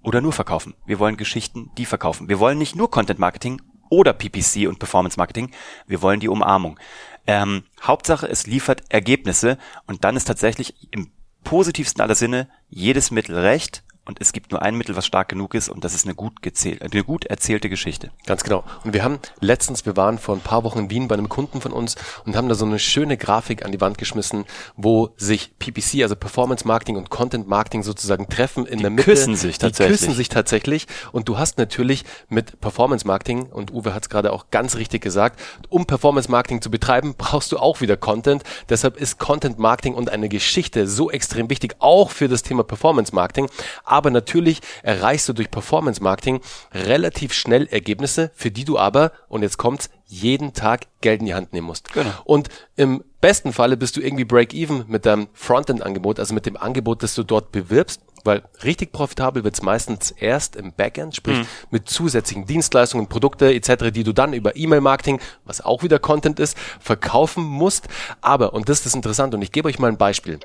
oder 0.04 0.22
nur 0.22 0.32
verkaufen. 0.32 0.74
Wir 0.86 1.00
wollen 1.00 1.18
Geschichten, 1.18 1.70
die 1.78 1.86
verkaufen. 1.86 2.30
Wir 2.30 2.40
wollen 2.40 2.58
nicht 2.58 2.78
nur 2.78 2.90
Content 2.90 3.20
Marketing 3.20 3.62
oder 3.90 4.14
PPC 4.14 4.70
und 4.70 4.80
Performance 4.80 5.20
Marketing. 5.20 5.52
Wir 5.86 6.02
wollen 6.02 6.22
die 6.22 6.30
Umarmung. 6.30 6.80
Ähm, 7.28 7.64
Hauptsache, 7.84 8.26
es 8.26 8.48
liefert 8.48 8.84
Ergebnisse 8.88 9.58
und 9.86 10.06
dann 10.06 10.16
ist 10.16 10.26
tatsächlich 10.26 10.76
im 10.92 11.12
positivsten 11.44 12.02
aller 12.02 12.16
Sinne 12.16 12.48
jedes 12.70 13.12
Mittel 13.12 13.38
recht 13.38 13.84
und 14.06 14.22
es 14.22 14.34
gibt 14.34 14.52
nur 14.52 14.62
ein 14.62 14.76
Mittel, 14.76 14.96
was 14.96 15.06
stark 15.06 15.30
genug 15.30 15.54
ist 15.56 15.70
und 15.70 15.84
das 15.84 15.96
ist 15.96 16.06
eine 16.06 16.16
gut, 16.16 16.42
gezähl 16.42 16.80
eine 16.82 17.04
gut 17.04 17.26
erzählte 17.26 17.70
Geschichte. 17.70 18.12
Ganz 18.26 18.44
genau. 18.44 18.64
Und 18.84 18.94
wir 18.94 19.04
haben 19.04 19.20
letztens, 19.40 19.86
wir 19.86 19.98
waren 19.98 20.20
vor 20.20 20.36
ein 20.36 20.42
paar 20.42 20.64
Wochen 20.64 20.80
in 20.80 20.90
Wien 20.90 21.08
bei 21.08 21.16
einem 21.16 21.30
Kunden 21.30 21.62
von 21.62 21.72
uns 21.72 21.96
und 22.26 22.36
haben 22.36 22.48
da 22.48 22.56
so 22.56 22.66
eine 22.66 22.80
schöne 22.80 23.18
Grafik 23.18 23.66
an 23.66 23.72
die 23.72 23.82
Wand 23.82 23.98
geschmissen, 23.98 24.46
wo 24.76 25.10
sich 25.18 25.58
PPC, 25.58 26.04
also 26.04 26.16
Performance 26.16 26.68
Marketing 26.68 26.98
und 26.98 27.10
Content 27.10 27.48
Marketing 27.48 27.82
sozusagen 27.84 28.30
treffen 28.30 28.66
in 28.66 28.80
der 28.80 28.92
Mitte. 28.92 29.12
küssen 29.12 29.36
sich 29.36 29.58
tatsächlich. 29.58 29.98
Die 30.00 30.06
küssen 30.06 30.16
sich 30.16 30.30
tatsächlich. 30.30 30.88
Und 31.12 31.28
du 31.28 31.38
hast 31.38 31.58
natürlich 31.58 32.04
mit 32.30 32.62
Performance 32.62 33.08
Marketing, 33.08 33.48
und 33.48 33.74
Uwe 33.74 33.94
hat 33.94 34.04
es 34.04 34.10
gerade 34.10 34.32
auch 34.32 34.52
ganz 34.52 34.76
richtig 34.76 35.02
gesagt, 35.02 35.40
um 35.70 35.86
Performance 35.86 36.30
Marketing 36.30 36.62
zu 36.62 36.70
betreiben, 36.70 37.16
brauchst 37.18 37.52
du 37.52 37.58
auch 37.58 37.82
wieder 37.82 37.98
Content. 37.98 38.44
Deshalb 38.70 38.98
ist 38.98 39.18
Content 39.18 39.58
Marketing 39.58 39.96
und 39.96 40.10
eine 40.10 40.30
Geschichte 40.30 40.88
so 40.88 41.10
extrem 41.10 41.50
wichtig, 41.50 41.76
auch 41.80 42.12
für 42.12 42.28
das 42.28 42.44
Thema 42.44 42.64
Performance 42.64 43.14
Marketing. 43.16 43.50
Aber 43.84 43.95
natürlich 44.04 44.62
erreichst 44.84 45.28
du 45.30 45.34
durch 45.34 45.52
Performance 45.52 46.02
Marketing 46.02 46.42
relativ 46.74 47.34
schnell 47.34 47.68
Ergebnisse, 47.68 48.32
für 48.36 48.52
die 48.52 48.66
du 48.66 48.78
aber, 48.78 49.12
und 49.28 49.42
jetzt 49.42 49.58
kommt's, 49.58 49.90
jeden 50.08 50.54
Tag 50.54 50.88
Geld 51.02 51.22
in 51.22 51.26
die 51.26 51.34
Hand 51.34 51.54
nehmen 51.54 51.68
musst. 51.68 51.92
Genau. 51.94 52.12
Und 52.26 52.50
im 52.76 53.04
besten 53.22 53.54
Falle 53.54 53.76
bist 53.76 53.98
du 53.98 54.02
irgendwie 54.02 54.26
Break-Even 54.26 54.86
mit 54.88 55.06
deinem 55.06 55.28
Frontend-Angebot, 55.34 56.20
also 56.20 56.34
mit 56.34 56.46
dem 56.46 56.58
Angebot, 56.58 57.02
das 57.02 57.16
du 57.16 57.24
dort 57.24 57.52
bewirbst, 57.52 58.02
weil 58.24 58.44
richtig 58.64 58.92
profitabel 58.92 59.44
wird's 59.44 59.62
meistens 59.62 60.12
erst 60.12 60.56
im 60.56 60.74
Backend, 60.74 61.16
sprich 61.16 61.46
mit 61.70 61.88
zusätzlichen 61.90 62.46
Dienstleistungen, 62.46 63.08
Produkte 63.08 63.54
etc., 63.54 63.92
die 63.92 64.04
du 64.04 64.14
dann 64.14 64.34
über 64.34 64.56
E-Mail-Marketing, 64.56 65.20
was 65.44 65.62
auch 65.62 65.84
wieder 65.84 66.00
Content 66.00 66.40
ist, 66.40 66.58
verkaufen 66.80 67.44
musst. 67.44 67.88
Aber, 68.22 68.54
und 68.54 68.70
das 68.70 68.80
ist 68.80 68.88
das 68.88 68.96
Interessante, 68.96 69.38
und 69.38 69.44
ich 69.44 69.52
gebe 69.52 69.68
euch 69.70 69.80
mal 69.80 69.88
ein 69.88 69.98
Beispiel. 69.98 70.40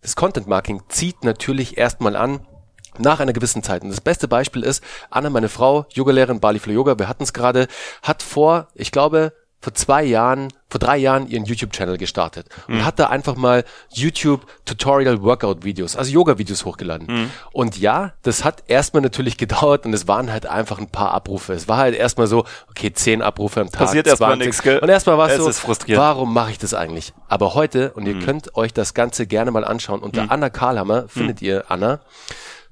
Das 0.00 0.16
Content-Marketing 0.16 0.82
zieht 0.88 1.24
natürlich 1.24 1.76
erstmal 1.76 2.16
an, 2.16 2.40
nach 3.00 3.20
einer 3.20 3.32
gewissen 3.32 3.62
Zeit. 3.62 3.82
Und 3.82 3.90
das 3.90 4.00
beste 4.00 4.28
Beispiel 4.28 4.62
ist, 4.62 4.82
Anna, 5.10 5.30
meine 5.30 5.48
Frau, 5.48 5.86
Yogalehrerin, 5.92 6.40
Bali 6.40 6.58
Flow 6.58 6.72
Yoga, 6.74 6.98
wir 6.98 7.08
hatten 7.08 7.22
es 7.22 7.32
gerade, 7.32 7.66
hat 8.02 8.22
vor, 8.22 8.68
ich 8.74 8.92
glaube, 8.92 9.32
vor 9.60 9.74
zwei 9.74 10.04
Jahren, 10.04 10.52
vor 10.70 10.78
drei 10.78 10.96
Jahren 10.98 11.26
ihren 11.26 11.44
YouTube-Channel 11.44 11.98
gestartet 11.98 12.46
und 12.68 12.84
hat 12.84 13.00
da 13.00 13.08
einfach 13.08 13.34
mal 13.34 13.64
YouTube 13.92 14.46
Tutorial 14.64 15.20
Workout 15.22 15.64
Videos, 15.64 15.96
also 15.96 16.12
Yoga-Videos 16.12 16.64
hochgeladen. 16.64 17.28
Und 17.50 17.76
ja, 17.76 18.12
das 18.22 18.44
hat 18.44 18.62
erstmal 18.68 19.02
natürlich 19.02 19.36
gedauert 19.36 19.84
und 19.84 19.92
es 19.94 20.06
waren 20.06 20.30
halt 20.30 20.46
einfach 20.46 20.78
ein 20.78 20.90
paar 20.90 21.10
Abrufe. 21.12 21.54
Es 21.54 21.66
war 21.66 21.78
halt 21.78 21.96
erstmal 21.96 22.28
so, 22.28 22.44
okay, 22.70 22.92
zehn 22.92 23.20
Abrufe 23.20 23.60
am 23.60 23.68
Tag. 23.68 23.80
Passiert 23.80 24.06
erstmal 24.06 24.30
20. 24.36 24.46
nix, 24.46 24.62
gell? 24.62 24.78
Und 24.78 24.88
erstmal 24.90 25.18
war 25.18 25.28
es 25.28 25.38
so, 25.38 25.46
warum 25.96 26.32
mache 26.32 26.52
ich 26.52 26.58
das 26.58 26.72
eigentlich? 26.72 27.12
Aber 27.26 27.54
heute, 27.54 27.90
und 27.94 28.06
ihr 28.06 28.14
Mhm. 28.14 28.24
könnt 28.24 28.54
euch 28.56 28.72
das 28.72 28.94
Ganze 28.94 29.26
gerne 29.26 29.50
mal 29.50 29.64
anschauen, 29.64 29.98
unter 30.02 30.30
Anna 30.30 30.50
Karlhammer 30.50 31.08
findet 31.08 31.42
ihr 31.42 31.64
Anna. 31.68 31.98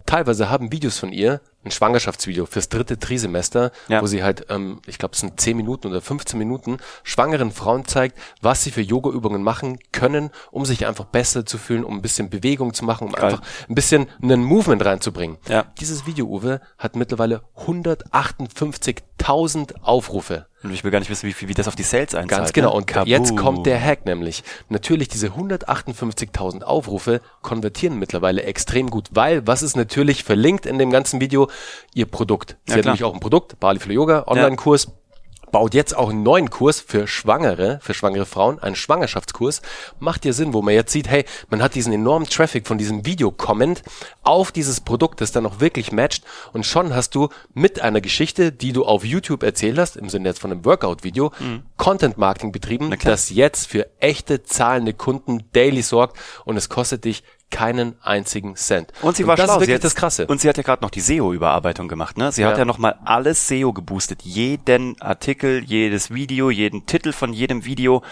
Teilweise 0.06 0.48
haben 0.50 0.72
Videos 0.72 0.98
von 0.98 1.12
ihr 1.12 1.40
ein 1.64 1.72
Schwangerschaftsvideo 1.72 2.46
fürs 2.46 2.68
dritte 2.68 2.96
Trisemester, 2.98 3.72
Ja. 3.88 4.00
wo 4.00 4.06
sie 4.06 4.22
halt, 4.22 4.46
ähm, 4.50 4.80
ich 4.86 4.98
glaube, 4.98 5.14
es 5.14 5.20
sind 5.20 5.40
10 5.40 5.56
Minuten 5.56 5.88
oder 5.88 6.00
15 6.00 6.38
Minuten, 6.38 6.76
schwangeren 7.02 7.50
Frauen 7.50 7.84
zeigt, 7.86 8.16
was 8.40 8.62
sie 8.62 8.70
für 8.70 8.82
Yoga-Übungen 8.82 9.42
machen 9.42 9.78
können, 9.90 10.30
um 10.52 10.64
sich 10.64 10.86
einfach 10.86 11.06
besser 11.06 11.44
zu 11.44 11.58
fühlen, 11.58 11.82
um 11.82 11.94
ein 11.96 12.02
bisschen 12.02 12.30
Bewegung 12.30 12.72
zu 12.72 12.84
machen, 12.84 13.08
um 13.08 13.12
Geil. 13.12 13.24
einfach 13.24 13.42
ein 13.68 13.74
bisschen 13.74 14.06
einen 14.22 14.44
Movement 14.44 14.84
reinzubringen. 14.84 15.38
Ja. 15.48 15.64
Dieses 15.80 16.06
Video, 16.06 16.26
Uwe, 16.26 16.60
hat 16.78 16.94
mittlerweile 16.94 17.42
158.000 19.18 19.82
Aufrufe. 19.82 20.46
Und 20.62 20.72
ich 20.72 20.82
will 20.82 20.90
gar 20.90 20.98
nicht 20.98 21.10
wissen, 21.10 21.26
wie, 21.26 21.32
viel, 21.32 21.48
wie 21.48 21.54
das 21.54 21.68
auf 21.68 21.76
die 21.76 21.82
Sales 21.82 22.14
einzahlt. 22.14 22.28
Ganz 22.28 22.52
genau. 22.52 22.70
Ne? 22.70 22.76
Und 22.76 22.86
Kaboom. 22.86 23.08
jetzt 23.08 23.36
kommt 23.36 23.66
der 23.66 23.80
Hack 23.82 24.04
nämlich. 24.04 24.42
Natürlich 24.68 25.08
diese 25.08 25.28
158.000 25.28 26.62
Aufrufe 26.62 27.20
konvertieren 27.42 27.98
mittlerweile 27.98 28.42
extrem 28.42 28.90
gut, 28.90 29.08
weil 29.12 29.46
was 29.46 29.62
ist 29.62 29.76
natürlich 29.76 30.24
verlinkt 30.24 30.66
in 30.66 30.78
dem 30.78 30.90
ganzen 30.90 31.20
Video? 31.20 31.48
Ihr 31.94 32.06
Produkt. 32.06 32.56
Sie 32.66 32.72
Ja, 32.72 32.78
hat 32.78 32.84
nämlich 32.86 33.04
auch 33.04 33.14
ein 33.14 33.20
Produkt, 33.20 33.60
Bali 33.60 33.78
für 33.78 33.92
Yoga, 33.92 34.24
Online-Kurs. 34.26 34.88
Baut 35.52 35.74
jetzt 35.74 35.96
auch 35.96 36.10
einen 36.10 36.22
neuen 36.22 36.50
Kurs 36.50 36.80
für 36.80 37.06
Schwangere, 37.06 37.78
für 37.82 37.94
schwangere 37.94 38.26
Frauen, 38.26 38.58
einen 38.58 38.76
Schwangerschaftskurs. 38.76 39.62
Macht 40.00 40.24
ja 40.24 40.32
Sinn, 40.32 40.52
wo 40.52 40.62
man 40.62 40.74
jetzt 40.74 40.92
sieht, 40.92 41.08
hey, 41.08 41.24
man 41.48 41.62
hat 41.62 41.74
diesen 41.74 41.92
enormen 41.92 42.28
Traffic 42.28 42.66
von 42.66 42.78
diesem 42.78 43.06
Video-Comment 43.06 43.82
auf 44.22 44.52
dieses 44.52 44.80
Produkt, 44.80 45.20
das 45.20 45.32
dann 45.32 45.46
auch 45.46 45.60
wirklich 45.60 45.92
matcht. 45.92 46.24
Und 46.52 46.66
schon 46.66 46.94
hast 46.94 47.14
du 47.14 47.28
mit 47.54 47.80
einer 47.80 48.00
Geschichte, 48.00 48.52
die 48.52 48.72
du 48.72 48.84
auf 48.84 49.04
YouTube 49.04 49.42
erzählt 49.42 49.78
hast, 49.78 49.96
im 49.96 50.08
Sinne 50.08 50.28
jetzt 50.28 50.40
von 50.40 50.52
einem 50.52 50.64
Workout-Video, 50.64 51.32
Content-Marketing 51.76 52.52
betrieben, 52.52 52.94
das 53.04 53.30
jetzt 53.30 53.68
für 53.68 53.86
echte 54.00 54.42
zahlende 54.42 54.94
Kunden 54.94 55.44
daily 55.52 55.82
sorgt 55.82 56.18
und 56.44 56.56
es 56.56 56.68
kostet 56.68 57.04
dich 57.04 57.22
keinen 57.50 57.94
einzigen 58.02 58.56
Cent. 58.56 58.92
Und 59.02 59.16
sie 59.16 59.26
war 59.26 59.36
das 59.36 59.44
schlau. 59.46 59.54
ist 59.54 59.60
sie 59.60 59.60
wirklich 59.68 59.74
hat, 59.76 59.84
das 59.84 59.94
Krasse. 59.94 60.26
Und 60.26 60.40
sie 60.40 60.48
hat 60.48 60.56
ja 60.56 60.62
gerade 60.62 60.82
noch 60.82 60.90
die 60.90 61.00
SEO-Überarbeitung 61.00 61.86
gemacht. 61.88 62.18
Ne? 62.18 62.32
Sie 62.32 62.44
hat 62.44 62.52
Ja. 62.54 62.58
ja 62.58 62.64
noch 62.64 62.78
mal 62.78 62.96
alles 63.04 63.46
SEO 63.46 63.72
geboostet. 63.72 64.22
Jeden 64.22 65.00
Artikel, 65.00 65.62
jedes 65.64 66.12
Video, 66.12 66.50
jeden 66.50 66.86
Titel 66.86 67.12
von 67.12 67.32
jedem 67.32 67.64
Video. 67.64 68.02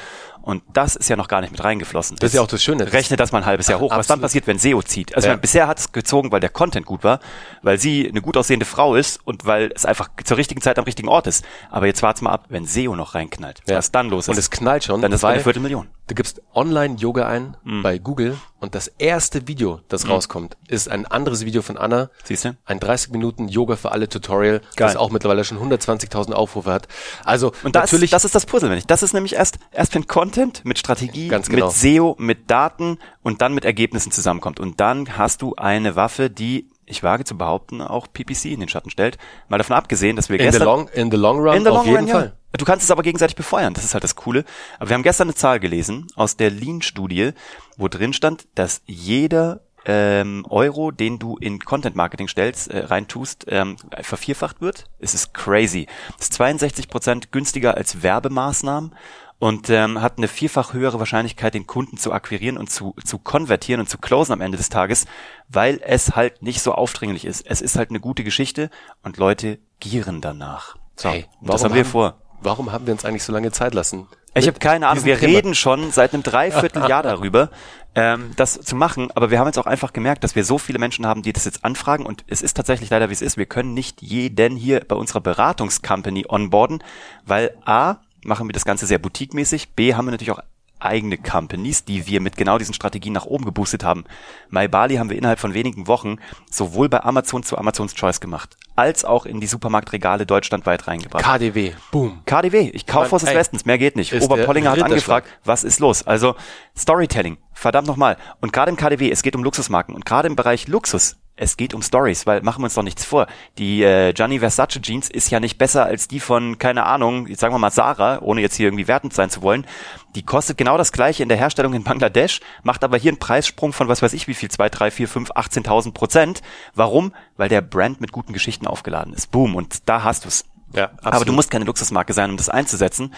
Und 0.41 0.63
das 0.75 0.95
ist 0.95 1.09
ja 1.09 1.17
noch 1.17 1.29
gar 1.29 1.41
nicht 1.41 1.51
mit 1.53 1.65
reingeflossen. 1.65 2.19
Das 2.21 2.29
ist 2.31 2.35
ja 2.35 2.43
auch 2.43 2.47
das 2.47 2.63
Schöne. 2.63 2.93
Rechne 2.93 3.17
das 3.17 3.33
mal 3.33 3.39
ein 3.39 3.47
halbes 3.47 3.67
Jahr 3.67 3.81
hoch. 3.81 3.91
Was 3.91 4.07
dann 4.07 4.17
Absolut. 4.17 4.23
passiert, 4.23 4.47
wenn 4.47 4.59
SEO 4.59 4.83
zieht? 4.83 5.15
Also 5.17 5.27
Ja. 5.27 5.33
meine, 5.33 5.41
bisher 5.41 5.67
hat 5.67 5.79
es 5.79 5.93
gezogen, 5.93 6.31
weil 6.33 6.41
der 6.41 6.51
Content 6.51 6.85
gut 6.87 7.03
war, 7.03 7.19
weil 7.63 7.79
sie 7.79 8.07
eine 8.09 8.21
gut 8.21 8.37
aussehende 8.37 8.67
Frau 8.67 8.95
ist 8.95 9.21
und 9.25 9.47
weil 9.47 9.73
es 9.75 9.87
einfach 9.87 10.11
zur 10.23 10.37
richtigen 10.37 10.61
Zeit 10.61 10.79
am 10.79 10.85
richtigen 10.85 11.09
Ort 11.09 11.27
ist. 11.27 11.45
Aber 11.71 11.87
jetzt 11.87 12.03
wart's 12.03 12.21
mal 12.21 12.31
ab, 12.31 12.45
wenn 12.51 12.67
SEO 12.67 12.95
noch 12.95 13.15
reinknallt. 13.15 13.63
Ja. 13.67 13.77
Was 13.79 13.91
dann 13.91 14.11
los 14.11 14.25
ist. 14.27 14.29
Und 14.29 14.39
es 14.39 14.51
knallt 14.51 14.85
schon, 14.85 15.01
Dann 15.01 15.13
ist 15.13 15.21
es 15.21 15.25
eine 15.25 15.41
Viertelmillion. 15.41 15.89
Du 16.07 16.15
gibst 16.15 16.43
Online-Yoga 16.55 17.27
ein 17.27 17.57
Mhm. 17.65 17.83
bei 17.83 17.97
Google 17.97 18.37
und 18.61 18.75
das 18.75 18.89
erste 18.99 19.49
Video, 19.49 19.81
das 19.89 20.07
rauskommt, 20.07 20.55
ist 20.69 20.91
ein 20.91 21.07
anderes 21.07 21.47
Video 21.47 21.63
von 21.63 21.79
Anna. 21.79 22.11
Siehst 22.25 22.45
du? 22.45 22.57
Ein 22.67 22.79
30 22.79 23.11
Minuten 23.11 23.49
Yoga 23.49 23.77
für 23.77 23.91
alle 23.91 24.07
Tutorial, 24.07 24.59
Geil. 24.77 24.89
das 24.89 24.97
auch 24.97 25.11
mittlerweile 25.11 25.45
schon 25.45 25.59
120.000 25.59 26.33
Aufrufe 26.35 26.71
hat. 26.71 26.89
Also 27.25 27.53
Und 27.63 27.75
das, 27.75 27.91
natürlich, 27.91 28.11
das 28.11 28.27
ist 28.27 28.35
das 28.35 28.45
Puzzle, 28.45 28.69
wenn 28.69 28.77
ich. 28.77 28.87
Das 28.87 29.03
ist 29.03 29.15
nämlich 29.15 29.33
erst, 29.35 29.59
erst 29.73 29.95
wenn 29.95 30.07
Content 30.07 30.63
mit 30.67 30.79
Strategie, 30.79 31.29
Ganz 31.29 31.49
genau. 31.49 31.69
mit 31.69 31.75
SEO, 31.75 32.17
mit 32.19 32.51
Daten 32.51 32.99
und 33.23 33.41
dann 33.41 33.55
mit 33.55 33.65
Ergebnissen 33.65 34.13
zusammenkommt. 34.13 34.61
Und 34.61 34.81
dann 34.81 35.17
hast 35.17 35.41
du 35.41 35.55
eine 35.57 35.97
Waffe, 35.97 36.29
die, 36.29 36.69
ich 36.85 37.03
wage 37.03 37.25
zu 37.25 37.39
behaupten, 37.39 37.81
auch 37.81 38.09
PPC 38.13 38.47
in 38.53 38.61
den 38.61 38.69
Schatten 38.69 38.91
stellt. 38.91 39.17
Mal 39.49 39.57
davon 39.57 39.75
abgesehen, 39.75 40.17
dass 40.17 40.29
wir 40.29 40.39
in 40.39 40.45
the 40.45 40.51
gestern 40.51 40.67
long, 40.67 40.89
in 40.89 41.11
the 41.11 41.17
long 41.17 41.39
run 41.41 41.57
in 41.57 41.63
the 41.63 41.71
auf 41.71 41.77
long 41.79 41.87
jeden 41.87 41.99
run, 42.05 42.09
Fall. 42.11 42.37
Du 42.57 42.65
kannst 42.65 42.85
es 42.85 42.91
aber 42.91 43.03
gegenseitig 43.03 43.37
befeuern, 43.37 43.75
das 43.75 43.85
ist 43.85 43.95
halt 43.95 44.05
das 44.05 44.15
Coole. 44.15 44.45
Aber 44.79 44.91
wir 44.91 44.95
haben 44.95 45.03
gestern 45.03 45.29
eine 45.29 45.35
Zahl 45.35 45.59
gelesen 45.59 46.07
aus 46.15 46.37
der 46.37 46.51
Lean-Studie, 46.51 47.33
wo 47.77 47.89
drin 47.89 48.13
stand, 48.13 48.47
dass 48.55 48.83
jeder 48.87 49.61
ähm, 49.87 50.47
Euro, 50.49 50.91
den 50.91 51.19
du 51.19 51.37
in 51.37 51.59
Content 51.59 51.97
Marketing 51.97 52.29
stellst, 52.29 52.69
äh, 52.69 52.85
reintust, 52.85 53.47
ähm, 53.49 53.77
vervierfacht 54.01 54.61
wird. 54.61 54.87
Es 54.99 55.15
ist 55.15 55.35
crazy. 55.35 55.87
Das 56.17 56.27
ist 56.27 56.35
62 56.35 56.89
Prozent 56.89 57.33
günstiger 57.33 57.77
als 57.77 58.03
Werbemaßnahmen 58.03 58.95
und 59.39 59.69
ähm, 59.69 60.01
hat 60.01 60.17
eine 60.17 60.29
vierfach 60.29 60.73
höhere 60.73 60.99
Wahrscheinlichkeit, 60.99 61.55
den 61.55 61.67
Kunden 61.67 61.97
zu 61.99 62.13
akquirieren 62.13 62.57
und 62.57 62.71
zu, 62.71 62.95
zu 63.05 63.19
konvertieren 63.19 63.81
und 63.81 63.89
zu 63.89 63.99
closen 63.99 64.33
am 64.33 64.41
Ende 64.41 64.57
des 64.57 64.69
Tages, 64.69 65.07
weil 65.49 65.81
es 65.85 66.17
halt 66.17 66.43
nicht 66.43 66.63
so 66.63 66.73
aufdringlich 66.73 67.25
ist. 67.25 67.45
Es 67.47 67.61
ist 67.61 67.77
halt 67.77 67.91
eine 67.91 68.01
gute 68.01 68.25
Geschichte 68.25 68.71
und 69.03 69.19
Leute 69.19 69.59
gieren 69.81 70.21
danach. 70.21 70.77
So, 70.97 71.11
hey, 71.11 71.27
das 71.43 71.65
haben 71.65 71.75
wir 71.75 71.85
vor. 71.85 72.21
Warum 72.45 72.73
haben 72.73 72.87
wir 72.87 72.93
uns 72.93 73.05
eigentlich 73.05 73.25
so 73.25 73.33
lange 73.33 73.53
Zeit 73.53 73.75
lassen? 73.75 74.07
Ich 74.35 74.47
habe 74.47 74.59
keine 74.59 74.89
Ahnung. 74.89 75.05
Wir 75.05 75.19
Thema. 75.19 75.33
reden 75.33 75.55
schon 75.55 75.93
seit 75.93 76.13
einem 76.13 76.23
Dreivierteljahr 76.23 77.03
darüber, 77.05 77.51
ähm, 77.95 78.33
das 78.37 78.55
zu 78.61 78.75
machen. 78.77 79.11
Aber 79.15 79.31
wir 79.31 79.39
haben 79.39 79.47
jetzt 79.47 79.59
auch 79.59 79.67
einfach 79.67 79.93
gemerkt, 79.93 80.25
dass 80.25 80.35
wir 80.35 80.45
so 80.45 80.59
viele 80.59 80.79
Menschen 80.79 81.07
haben, 81.07 81.23
die 81.23 81.33
das 81.33 81.45
jetzt 81.45 81.65
anfragen. 81.65 82.05
Und 82.05 82.25
es 82.27 82.43
ist 82.43 82.55
tatsächlich 82.55 82.91
leider, 82.91 83.09
wie 83.09 83.15
es 83.15 83.23
ist. 83.23 83.37
Wir 83.37 83.47
können 83.47 83.75
nicht 83.75 84.03
jeden 84.03 84.57
hier 84.57 84.81
bei 84.81 84.97
unserer 84.97 85.21
Beratungscompany 85.21 86.27
onboarden, 86.29 86.83
weil 87.25 87.57
A, 87.65 87.97
machen 88.25 88.49
wir 88.49 88.53
das 88.53 88.65
Ganze 88.65 88.87
sehr 88.87 88.99
boutiquemäßig. 88.99 89.71
B, 89.71 89.95
haben 89.95 90.07
wir 90.07 90.13
natürlich 90.13 90.33
auch 90.33 90.43
eigene 90.81 91.17
Companies, 91.17 91.85
die 91.85 92.07
wir 92.07 92.21
mit 92.21 92.37
genau 92.37 92.59
diesen 92.59 92.75
Strategien 92.75 93.13
nach 93.13 93.27
oben 93.27 93.45
geboostet 93.45 93.85
haben. 93.85 94.05
MyBali 94.51 94.97
haben 94.97 95.11
wir 95.11 95.17
innerhalb 95.17 95.39
von 95.39 95.55
wenigen 95.55 95.87
Wochen 95.87 96.19
sowohl 96.51 96.89
bei 96.89 97.03
Amazon 97.03 97.43
zu 97.43 97.57
Amazons 97.57 97.95
Choice 97.95 98.21
gemacht, 98.21 98.57
als 98.77 99.05
auch 99.05 99.27
in 99.27 99.41
die 99.41 99.47
Supermarktregale 99.47 100.27
deutschlandweit 100.27 100.87
reingebracht. 100.89 101.25
KDW, 101.25 101.73
boom. 101.91 102.23
KDW, 102.27 102.71
ich 102.73 102.87
kaufe 102.87 103.15
aus 103.15 103.23
des 103.23 103.35
Westens, 103.35 103.65
mehr 103.65 103.79
geht 103.79 103.97
nicht. 103.97 104.13
Oberpollinger 104.13 104.73
hat 104.73 104.83
angefragt, 104.83 105.29
was 105.45 105.65
ist 105.65 105.81
los? 105.81 106.07
Also 106.07 106.35
Storytelling, 106.77 107.39
verdammt 107.53 107.87
nochmal. 107.87 108.17
Und 108.41 108.53
gerade 108.53 108.71
im 108.71 108.77
KDW, 108.77 109.11
es 109.11 109.23
geht 109.23 109.37
um 109.37 109.45
Luxusmarken 109.45 109.95
und 109.95 110.05
gerade 110.05 110.29
im 110.29 110.37
Bereich 110.37 110.69
Luxus 110.69 111.17
es 111.37 111.57
geht 111.57 111.75
um 111.75 111.83
Stories, 111.83 112.27
weil 112.27 112.43
machen 112.43 112.61
wir 112.61 112.67
uns 112.67 112.75
doch 112.75 112.83
nichts 112.83 113.05
vor. 113.05 113.27
Die 113.59 113.83
äh, 113.83 114.13
Gianni 114.13 114.39
Versace 114.39 114.81
Jeans 114.81 115.11
ist 115.11 115.31
ja 115.31 115.41
nicht 115.41 115.59
besser 115.59 115.85
als 115.85 116.07
die 116.07 116.21
von, 116.21 116.59
keine 116.59 116.87
Ahnung, 116.87 117.27
jetzt 117.27 117.41
sagen 117.41 117.53
wir 117.53 117.59
mal 117.59 117.71
Sarah, 117.71 118.21
ohne 118.23 118.41
jetzt 118.41 118.55
hier 118.55 118.69
irgendwie 118.69 118.87
wertend 118.87 119.15
sein 119.15 119.31
zu 119.31 119.43
wollen. 119.43 119.67
Die 120.15 120.23
kostet 120.23 120.57
genau 120.57 120.79
das 120.79 120.93
gleiche 120.93 121.23
in 121.25 121.29
der 121.29 121.39
Herstellung 121.39 121.75
in 121.75 121.83
Bangladesch, 121.83 122.41
macht 122.63 122.85
aber 122.85 122.99
hier 122.99 123.11
einen 123.11 123.19
Preissprung 123.19 123.73
von 123.73 123.89
was 123.89 124.01
weiß 124.01 124.13
ich 124.13 124.29
wie 124.29 124.35
viel, 124.35 124.51
zwei, 124.51 124.69
drei, 124.69 124.91
vier, 124.93 125.09
fünf, 125.09 125.33
18.000 125.33 125.93
Prozent. 125.93 126.43
Warum? 126.75 127.13
Weil 127.37 127.49
der 127.49 127.63
Brand 127.63 128.01
mit 128.01 128.13
guten 128.13 128.33
Geschichten 128.33 128.69
aufgeladen 128.69 129.13
ist. 129.13 129.33
Boom. 129.33 129.57
Und 129.57 129.89
da 129.89 130.05
hast 130.05 130.25
du's. 130.25 130.45
Ja, 130.73 130.85
absolut. 130.87 131.15
Aber 131.15 131.25
du 131.25 131.33
musst 131.33 131.51
keine 131.51 131.65
Luxusmarke 131.65 132.13
sein, 132.13 132.31
um 132.31 132.37
das 132.37 132.49
einzusetzen. 132.49 133.15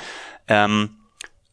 Ähm, 0.49 0.97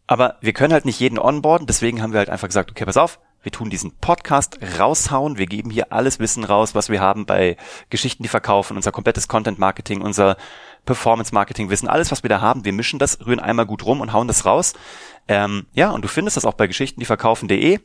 aber 0.07 0.37
wir 0.41 0.53
können 0.53 0.73
halt 0.73 0.85
nicht 0.85 0.99
jeden 0.99 1.17
onboarden, 1.17 1.65
deswegen 1.67 2.01
haben 2.01 2.11
wir 2.11 2.19
halt 2.19 2.29
einfach 2.29 2.47
gesagt, 2.47 2.71
okay, 2.71 2.85
pass 2.85 2.97
auf, 2.97 3.19
wir 3.43 3.51
tun 3.51 3.69
diesen 3.69 3.91
Podcast 3.97 4.57
raushauen. 4.79 5.37
Wir 5.37 5.45
geben 5.45 5.69
hier 5.69 5.91
alles 5.91 6.19
Wissen 6.19 6.43
raus, 6.43 6.75
was 6.75 6.89
wir 6.89 7.01
haben 7.01 7.25
bei 7.25 7.57
Geschichten, 7.89 8.23
die 8.23 8.29
verkaufen, 8.29 8.77
unser 8.77 8.91
komplettes 8.91 9.27
Content 9.27 9.59
Marketing, 9.59 10.01
unser 10.01 10.37
Performance 10.85 11.33
Marketing 11.33 11.69
Wissen, 11.69 11.87
alles, 11.87 12.11
was 12.11 12.23
wir 12.23 12.29
da 12.29 12.41
haben. 12.41 12.65
Wir 12.65 12.73
mischen 12.73 12.99
das, 12.99 13.25
rühren 13.25 13.39
einmal 13.39 13.65
gut 13.65 13.85
rum 13.85 14.01
und 14.01 14.13
hauen 14.13 14.27
das 14.27 14.45
raus. 14.45 14.73
Ähm, 15.27 15.65
ja, 15.73 15.91
und 15.91 16.03
du 16.03 16.07
findest 16.07 16.37
das 16.37 16.45
auch 16.45 16.53
bei 16.53 16.67
Geschichten, 16.67 16.99
die 16.99 17.05
verkaufen.de. 17.05 17.79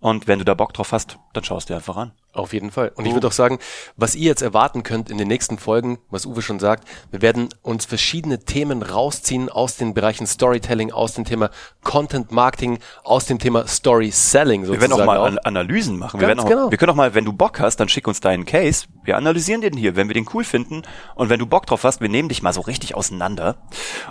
Und 0.00 0.28
wenn 0.28 0.38
du 0.38 0.44
da 0.44 0.52
Bock 0.54 0.74
drauf 0.74 0.92
hast, 0.92 1.18
dann 1.32 1.44
schaust 1.44 1.70
dir 1.70 1.76
einfach 1.76 1.96
an. 1.96 2.12
Auf 2.34 2.52
jeden 2.52 2.72
Fall. 2.72 2.90
Und 2.96 3.06
ich 3.06 3.14
würde 3.14 3.28
auch 3.28 3.32
sagen, 3.32 3.58
was 3.96 4.16
ihr 4.16 4.26
jetzt 4.26 4.42
erwarten 4.42 4.82
könnt 4.82 5.08
in 5.08 5.18
den 5.18 5.28
nächsten 5.28 5.56
Folgen, 5.56 5.98
was 6.10 6.26
Uwe 6.26 6.42
schon 6.42 6.58
sagt, 6.58 6.86
wir 7.12 7.22
werden 7.22 7.48
uns 7.62 7.84
verschiedene 7.84 8.40
Themen 8.40 8.82
rausziehen 8.82 9.48
aus 9.48 9.76
den 9.76 9.94
Bereichen 9.94 10.26
Storytelling, 10.26 10.90
aus 10.92 11.14
dem 11.14 11.24
Thema 11.24 11.50
Content 11.84 12.32
Marketing, 12.32 12.80
aus 13.04 13.26
dem 13.26 13.38
Thema 13.38 13.68
Story 13.68 14.10
Selling 14.10 14.66
sozusagen. 14.66 14.82
Wir 14.82 14.90
werden 14.90 15.00
auch 15.00 15.06
mal 15.06 15.18
auch. 15.18 15.44
Analysen 15.44 15.96
machen. 15.96 16.20
Wir, 16.20 16.26
werden 16.26 16.40
auch, 16.40 16.48
genau. 16.48 16.70
wir 16.72 16.76
können 16.76 16.90
auch 16.90 16.96
mal, 16.96 17.14
wenn 17.14 17.24
du 17.24 17.32
Bock 17.32 17.60
hast, 17.60 17.76
dann 17.76 17.88
schick 17.88 18.08
uns 18.08 18.20
deinen 18.20 18.44
Case. 18.44 18.86
Wir 19.04 19.16
analysieren 19.16 19.60
den 19.60 19.76
hier, 19.76 19.94
wenn 19.94 20.08
wir 20.08 20.14
den 20.14 20.28
cool 20.34 20.42
finden. 20.42 20.82
Und 21.14 21.30
wenn 21.30 21.38
du 21.38 21.46
Bock 21.46 21.66
drauf 21.66 21.84
hast, 21.84 22.00
wir 22.00 22.08
nehmen 22.08 22.28
dich 22.28 22.42
mal 22.42 22.52
so 22.52 22.62
richtig 22.62 22.96
auseinander. 22.96 23.56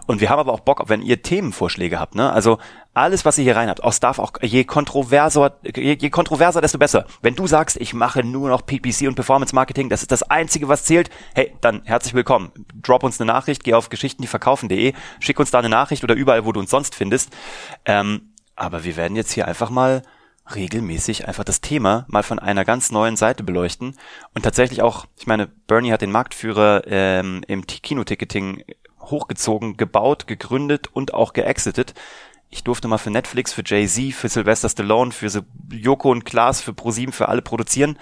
Und 0.08 0.22
wir 0.22 0.30
haben 0.30 0.39
aber 0.39 0.54
auch 0.54 0.62
Bock, 0.62 0.82
wenn 0.88 1.02
ihr 1.02 1.22
Themenvorschläge 1.22 2.00
habt, 2.00 2.16
ne? 2.16 2.32
Also 2.32 2.58
alles, 2.93 3.25
was 3.25 3.38
ihr 3.38 3.43
hier 3.43 3.56
rein 3.56 3.69
habt, 3.69 3.84
auch 3.84 3.93
darf 3.95 4.19
auch 4.19 4.34
je 4.41 4.63
kontroverser, 4.63 5.58
je, 5.63 5.97
je 5.99 6.10
kontroverser, 6.10 6.62
desto 6.62 6.77
besser. 6.77 7.06
Wenn 7.21 7.36
du 7.36 7.47
sagst, 7.47 7.77
ich 7.77 7.93
mache 7.93 8.23
nur 8.23 8.49
noch 8.49 8.65
PPC 8.65 9.08
und 9.08 9.15
Performance 9.15 9.56
Marketing, 9.56 9.89
das 9.89 10.01
ist 10.01 10.12
das 10.12 10.23
einzige, 10.23 10.67
was 10.67 10.84
zählt, 10.84 11.10
hey, 11.34 11.53
dann 11.62 11.82
herzlich 11.86 12.13
willkommen. 12.13 12.51
Drop 12.82 13.03
uns 13.03 13.19
eine 13.19 13.32
Nachricht, 13.32 13.63
geh 13.63 13.73
auf 13.73 13.89
geschichtendieverkaufen.de, 13.89 14.93
schick 15.19 15.39
uns 15.39 15.51
da 15.51 15.60
eine 15.60 15.69
Nachricht 15.69 16.03
oder 16.03 16.15
überall, 16.15 16.45
wo 16.45 16.51
du 16.51 16.60
uns 16.60 16.69
sonst 16.69 16.93
findest. 16.93 17.32
Ähm, 17.86 18.34
aber 18.56 18.84
wir 18.84 18.95
werden 18.95 19.15
jetzt 19.15 19.32
hier 19.32 19.47
einfach 19.47 19.71
mal 19.71 20.03
regelmäßig 20.53 21.27
einfach 21.27 21.45
das 21.45 21.62
Thema 21.62 22.06
mal 22.10 22.21
von 22.21 22.38
einer 22.38 22.65
ganz 22.65 22.91
neuen 22.91 23.15
Seite 23.15 23.43
beleuchten 23.43 23.97
und 24.34 24.43
tatsächlich 24.43 24.82
auch, 24.82 25.06
ich 25.17 25.25
meine, 25.25 25.47
Bernie 25.47 25.91
hat 25.91 26.01
den 26.01 26.12
Marktführer 26.12 26.84
ähm, 26.86 27.43
im 27.47 27.65
Kinoticketing 27.65 28.63
hochgezogen, 28.99 29.77
gebaut, 29.77 30.27
gegründet 30.27 30.89
und 30.91 31.13
auch 31.13 31.34
geexitet 31.34 31.93
ich 32.54 32.63
durfte 32.63 32.88
mal 32.88 33.00
für 33.00 33.10
Netflix, 33.10 33.52
für 33.52 33.63
Jay-Z, 33.66 34.13
für 34.13 34.30
Sylvester 34.30 34.70
Stallone, 34.70 35.12
für 35.12 35.44
Joko 35.72 36.12
und 36.12 36.24
Klaas, 36.24 36.62
für 36.62 36.74
ProSieben, 36.74 37.12
für 37.12 37.28
alle 37.28 37.42
produzieren. 37.42 37.98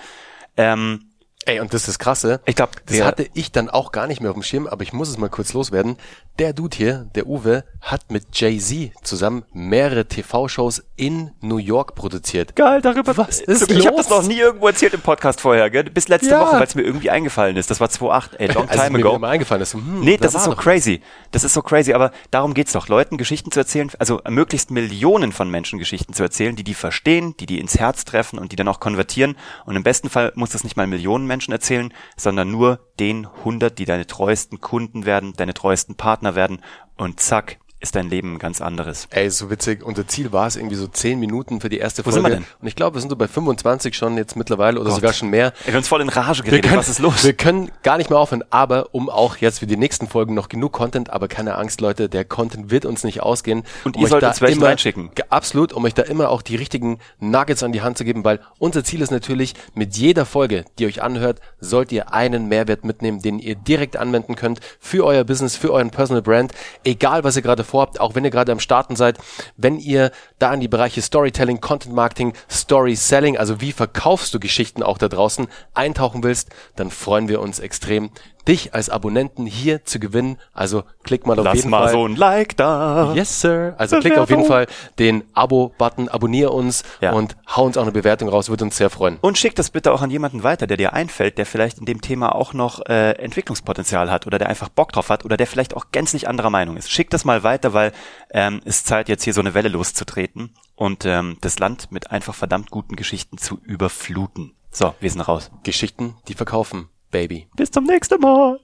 Ähm, 0.58 1.11
Ey, 1.46 1.60
und 1.60 1.74
das 1.74 1.82
ist 1.82 1.88
das 1.88 2.00
Krasse. 2.00 2.40
Ich 2.46 2.56
glaube, 2.56 2.74
das 2.86 3.02
hatte 3.02 3.28
ich 3.34 3.52
dann 3.52 3.70
auch 3.70 3.92
gar 3.92 4.06
nicht 4.06 4.22
mehr 4.22 4.30
auf 4.30 4.36
dem 4.36 4.44
Schirm, 4.44 4.68
aber 4.68 4.84
ich 4.84 4.94
muss 4.94 5.10
es 5.10 5.18
mal 5.18 5.30
kurz 5.30 5.54
loswerden. 5.54 5.98
Der 6.38 6.54
Dude 6.54 6.78
hier, 6.78 7.10
der 7.16 7.28
Uwe, 7.28 7.64
hat 7.82 8.12
mit 8.12 8.28
Jay-Z 8.34 8.92
zusammen 9.04 9.44
mehrere 9.52 10.06
TV-Shows 10.06 10.84
in 10.96 11.32
New 11.42 11.58
York 11.58 11.96
produziert. 11.96 12.56
Geil, 12.56 12.82
darüber. 12.82 13.18
Was 13.18 13.42
ist 13.42 13.72
Ich 13.72 13.88
habe 13.88 13.98
das 13.98 14.10
noch 14.10 14.24
nie 14.24 14.38
irgendwo 14.38 14.68
erzählt 14.68 14.94
im 14.94 15.02
Podcast 15.02 15.42
vorher, 15.42 15.70
gell? 15.70 15.86
Bis 15.86 16.08
letzte 16.08 16.32
ja. 16.32 16.42
Woche, 16.42 16.58
weil 16.58 16.64
es 16.64 16.76
mir 16.76 16.84
irgendwie 16.84 17.10
eingefallen 17.10 17.58
ist. 17.58 17.72
Das 17.72 17.80
war 17.80 17.90
2008, 17.90 18.40
ey, 18.40 18.48
long 18.54 18.68
time 18.68 18.82
also 18.82 19.10
ago. 19.10 19.20
Mir 19.20 19.28
eingefallen 19.28 19.64
ist. 19.64 19.74
Hm, 19.74 20.02
nee, 20.02 20.18
das 20.18 20.36
ist 20.36 20.44
so 20.44 20.56
crazy. 20.56 21.02
Das 21.32 21.44
ist 21.44 21.54
so 21.54 21.62
crazy, 21.62 21.94
aber 21.94 22.12
darum 22.30 22.54
geht's 22.54 22.74
doch, 22.74 22.88
Leuten 22.88 23.18
Geschichten 23.18 23.52
zu 23.52 23.60
erzählen, 23.60 23.92
also 23.98 24.22
möglichst 24.30 24.70
Millionen 24.70 25.32
von 25.32 25.50
Menschen 25.50 25.80
Geschichten 25.80 26.14
zu 26.14 26.22
erzählen, 26.22 26.56
die 26.56 26.64
die 26.64 26.76
verstehen, 26.76 27.36
die 27.40 27.46
die 27.46 27.60
ins 27.60 27.80
Herz 27.80 28.06
treffen 28.06 28.38
und 28.38 28.52
die 28.52 28.56
dann 28.56 28.68
auch 28.68 28.80
konvertieren. 28.80 29.36
Und 29.66 29.76
im 29.76 29.84
besten 29.84 30.10
Fall 30.10 30.32
muss 30.36 30.52
das 30.52 30.64
nicht 30.64 30.78
mal 30.78 30.88
Millionen 30.88 31.31
Menschen 31.32 31.54
erzählen, 31.54 31.94
sondern 32.18 32.52
nur 32.52 32.80
den 33.00 33.26
100, 33.26 33.80
die 33.80 33.86
deine 33.86 34.06
treuesten 34.06 34.60
Kunden 34.60 35.06
werden, 35.06 35.34
deine 35.38 35.54
treuesten 35.54 35.96
Partner 35.96 36.36
werden. 36.36 36.62
Und 36.98 37.22
zack, 37.22 37.58
ist 37.82 37.96
dein 37.96 38.10
Leben 38.10 38.40
ganz 38.40 38.62
anderes. 38.62 39.08
Ey, 39.10 39.30
so 39.30 39.50
witzig. 39.50 39.84
Unser 39.84 40.08
Ziel 40.08 40.32
war 40.32 40.48
es 40.48 40.56
irgendwie 40.56 40.76
so 40.76 40.88
zehn 40.88 41.20
Minuten 41.20 41.60
für 41.62 41.70
die 41.70 41.80
erste 41.80 42.06
Wo 42.06 42.12
Folge. 42.12 42.22
Sind 42.22 42.32
wir 42.32 42.36
denn? 42.38 42.46
Und 42.62 42.68
ich 42.68 42.76
glaube, 42.76 42.96
wir 42.96 43.02
sind 43.02 43.10
so 43.10 43.16
bei 43.16 43.28
25 43.28 43.96
schon 43.96 44.18
jetzt 44.18 44.36
mittlerweile 44.36 44.80
oder 44.80 44.90
Gott. 44.90 44.98
sogar 44.98 45.14
schon 45.14 45.30
mehr. 45.30 45.54
Wir 45.66 45.74
haben 45.74 45.80
uns 45.80 45.88
voll 45.88 46.02
in 46.02 46.10
Rage 46.10 46.44
geredet. 46.44 46.66
Können, 46.66 46.78
Was 46.78 46.90
ist 46.90 47.00
los? 47.00 47.24
Wir 47.24 47.34
können 47.34 47.72
gar 47.84 47.98
nicht 47.98 48.10
mehr 48.10 48.20
aufhören, 48.20 48.44
aber 48.52 48.94
um 48.94 49.10
auch 49.10 49.38
jetzt 49.38 49.60
für 49.60 49.68
die 49.68 49.78
nächsten 49.78 50.08
Folgen 50.08 50.34
noch 50.36 50.48
genug 50.48 50.72
Content, 50.72 51.10
aber 51.10 51.28
keine 51.28 51.56
Angst, 51.56 51.82
Leute, 51.82 52.08
der 52.08 52.24
Content 52.24 52.70
wird 52.70 52.86
uns 52.86 53.04
nicht 53.04 53.22
ausgehen. 53.22 53.64
Und 53.84 53.96
um 53.98 54.04
ihr 54.04 54.08
sollt 54.08 54.24
uns 54.24 54.42
welchen 54.42 54.62
reinschicken. 54.62 55.10
Absolut, 55.30 55.74
um 55.74 55.84
euch 55.86 55.96
da 55.96 56.04
immer 56.04 56.30
auch 56.30 56.44
die 56.44 56.56
richtigen 56.56 57.00
Nuggets 57.20 57.64
an 57.64 57.72
die 57.72 57.82
Hand 57.82 57.98
zu 57.98 58.06
geben, 58.06 58.24
weil 58.24 58.40
unser 58.60 58.84
Ziel 58.84 59.02
ist 59.02 59.12
natürlich, 59.12 59.56
mit 59.74 59.98
jeder 59.98 60.26
Folge, 60.26 60.66
die 60.78 60.86
euch 60.86 61.02
anhört, 61.02 61.40
sollt 61.60 61.92
ihr 61.92 62.14
einen 62.14 62.48
Mehrwert 62.48 62.86
mitnehmen, 62.86 63.22
den 63.22 63.40
ihr 63.40 63.56
direkt 63.56 63.98
anwenden 63.98 64.36
könnt 64.36 64.60
für 64.80 65.06
euer 65.06 65.24
Business, 65.24 65.56
für 65.56 65.72
euren 65.74 65.90
Personal 65.90 66.22
Brand, 66.22 66.52
egal 66.84 67.24
was 67.24 67.36
ihr 67.36 67.42
gerade 67.42 67.64
vorhabt, 67.72 68.00
auch 68.00 68.16
wenn 68.16 68.24
ihr 68.24 68.32
gerade 68.32 68.52
am 68.52 68.60
Starten 68.60 68.96
seid, 68.96 69.18
wenn 69.58 69.80
ihr 69.80 70.12
da 70.40 70.54
in 70.54 70.60
die 70.60 70.68
Bereiche 70.68 71.02
Storytelling, 71.02 71.62
Content 71.62 71.96
Marketing, 71.96 72.34
Story 72.50 72.96
Selling, 72.96 73.38
also 73.38 73.62
wie 73.62 73.72
verkaufst 73.72 74.34
du 74.34 74.40
Geschichten 74.40 74.84
auch 74.84 74.98
da 74.98 75.08
draußen, 75.08 75.48
eintauchen 75.74 76.24
willst, 76.24 76.50
dann 76.76 76.92
freuen 76.92 77.28
wir 77.28 77.42
uns 77.42 77.60
extrem, 77.60 78.12
dich 78.48 78.74
als 78.74 78.90
Abonnenten 78.90 79.46
hier 79.46 79.86
zu 79.86 80.00
gewinnen. 80.00 80.38
Also 80.54 80.84
klick 81.04 81.26
mal 81.26 81.38
auf 81.38 81.46
Lass 81.46 81.56
jeden 81.56 81.70
mal 81.70 81.84
Fall. 81.84 81.92
so 81.92 82.08
ein 82.08 82.16
Like 82.16 82.58
da. 82.58 83.14
Yes, 83.14 83.42
sir. 83.42 83.76
Also 83.78 84.00
klick 84.00 84.18
auf 84.18 84.30
jeden 84.30 84.46
Fall 84.46 84.68
den 85.00 85.24
Abo-Button, 85.34 86.10
abonniere 86.10 86.52
uns 86.52 86.84
ja. 87.02 87.12
und 87.12 87.36
hau 87.56 87.66
uns 87.66 87.78
auch 87.78 87.84
eine 87.84 87.92
Bewertung 87.92 88.30
raus, 88.30 88.50
würde 88.50 88.66
uns 88.66 88.78
sehr 88.78 88.90
freuen. 88.90 89.18
Und 89.22 89.38
schick 89.38 89.56
das 89.56 89.70
bitte 89.70 89.92
auch 89.92 90.02
an 90.02 90.10
jemanden 90.10 90.44
weiter, 90.44 90.68
der 90.68 90.78
dir 90.78 90.94
einfällt, 90.94 91.38
der 91.38 91.46
vielleicht 91.46 91.80
in 91.80 91.86
dem 91.86 92.02
Thema 92.02 92.36
auch 92.36 92.54
noch 92.54 92.86
äh, 92.88 93.12
Entwicklungspotenzial 93.12 94.10
hat 94.12 94.28
oder 94.28 94.40
der 94.40 94.50
einfach 94.50 94.70
Bock 94.70 94.92
drauf 94.92 95.10
hat 95.10 95.26
oder 95.26 95.38
der 95.38 95.48
vielleicht 95.48 95.76
auch 95.76 95.86
gänzlich 95.92 96.28
anderer 96.28 96.50
Meinung 96.50 96.78
ist. 96.78 96.92
Schick 96.92 97.10
das 97.10 97.26
mal 97.26 97.44
weiter, 97.44 97.74
weil 97.74 97.92
ähm, 98.32 98.62
es 98.66 98.84
Zeit, 98.84 99.10
jetzt 99.10 99.24
hier 99.24 99.34
so 99.34 99.42
eine 99.42 99.54
Welle 99.54 99.70
loszutreten 99.70 100.54
und 100.76 101.06
ähm, 101.06 101.38
das 101.42 101.60
Land 101.60 101.92
mit 101.92 102.12
einfach 102.12 102.36
verdammt 102.36 102.72
guten 102.72 102.96
Geschichten 102.96 103.38
zu 103.38 103.60
überfluten. 103.64 104.54
So, 104.72 104.96
wir 105.00 105.10
sind 105.12 105.22
raus. 105.22 105.52
Geschichten, 105.64 106.16
die 106.28 106.34
verkaufen. 106.34 106.88
Baby. 107.12 107.48
Bis 107.56 107.70
zum 107.70 107.84
nächsten 107.86 108.20
Mal. 108.20 108.60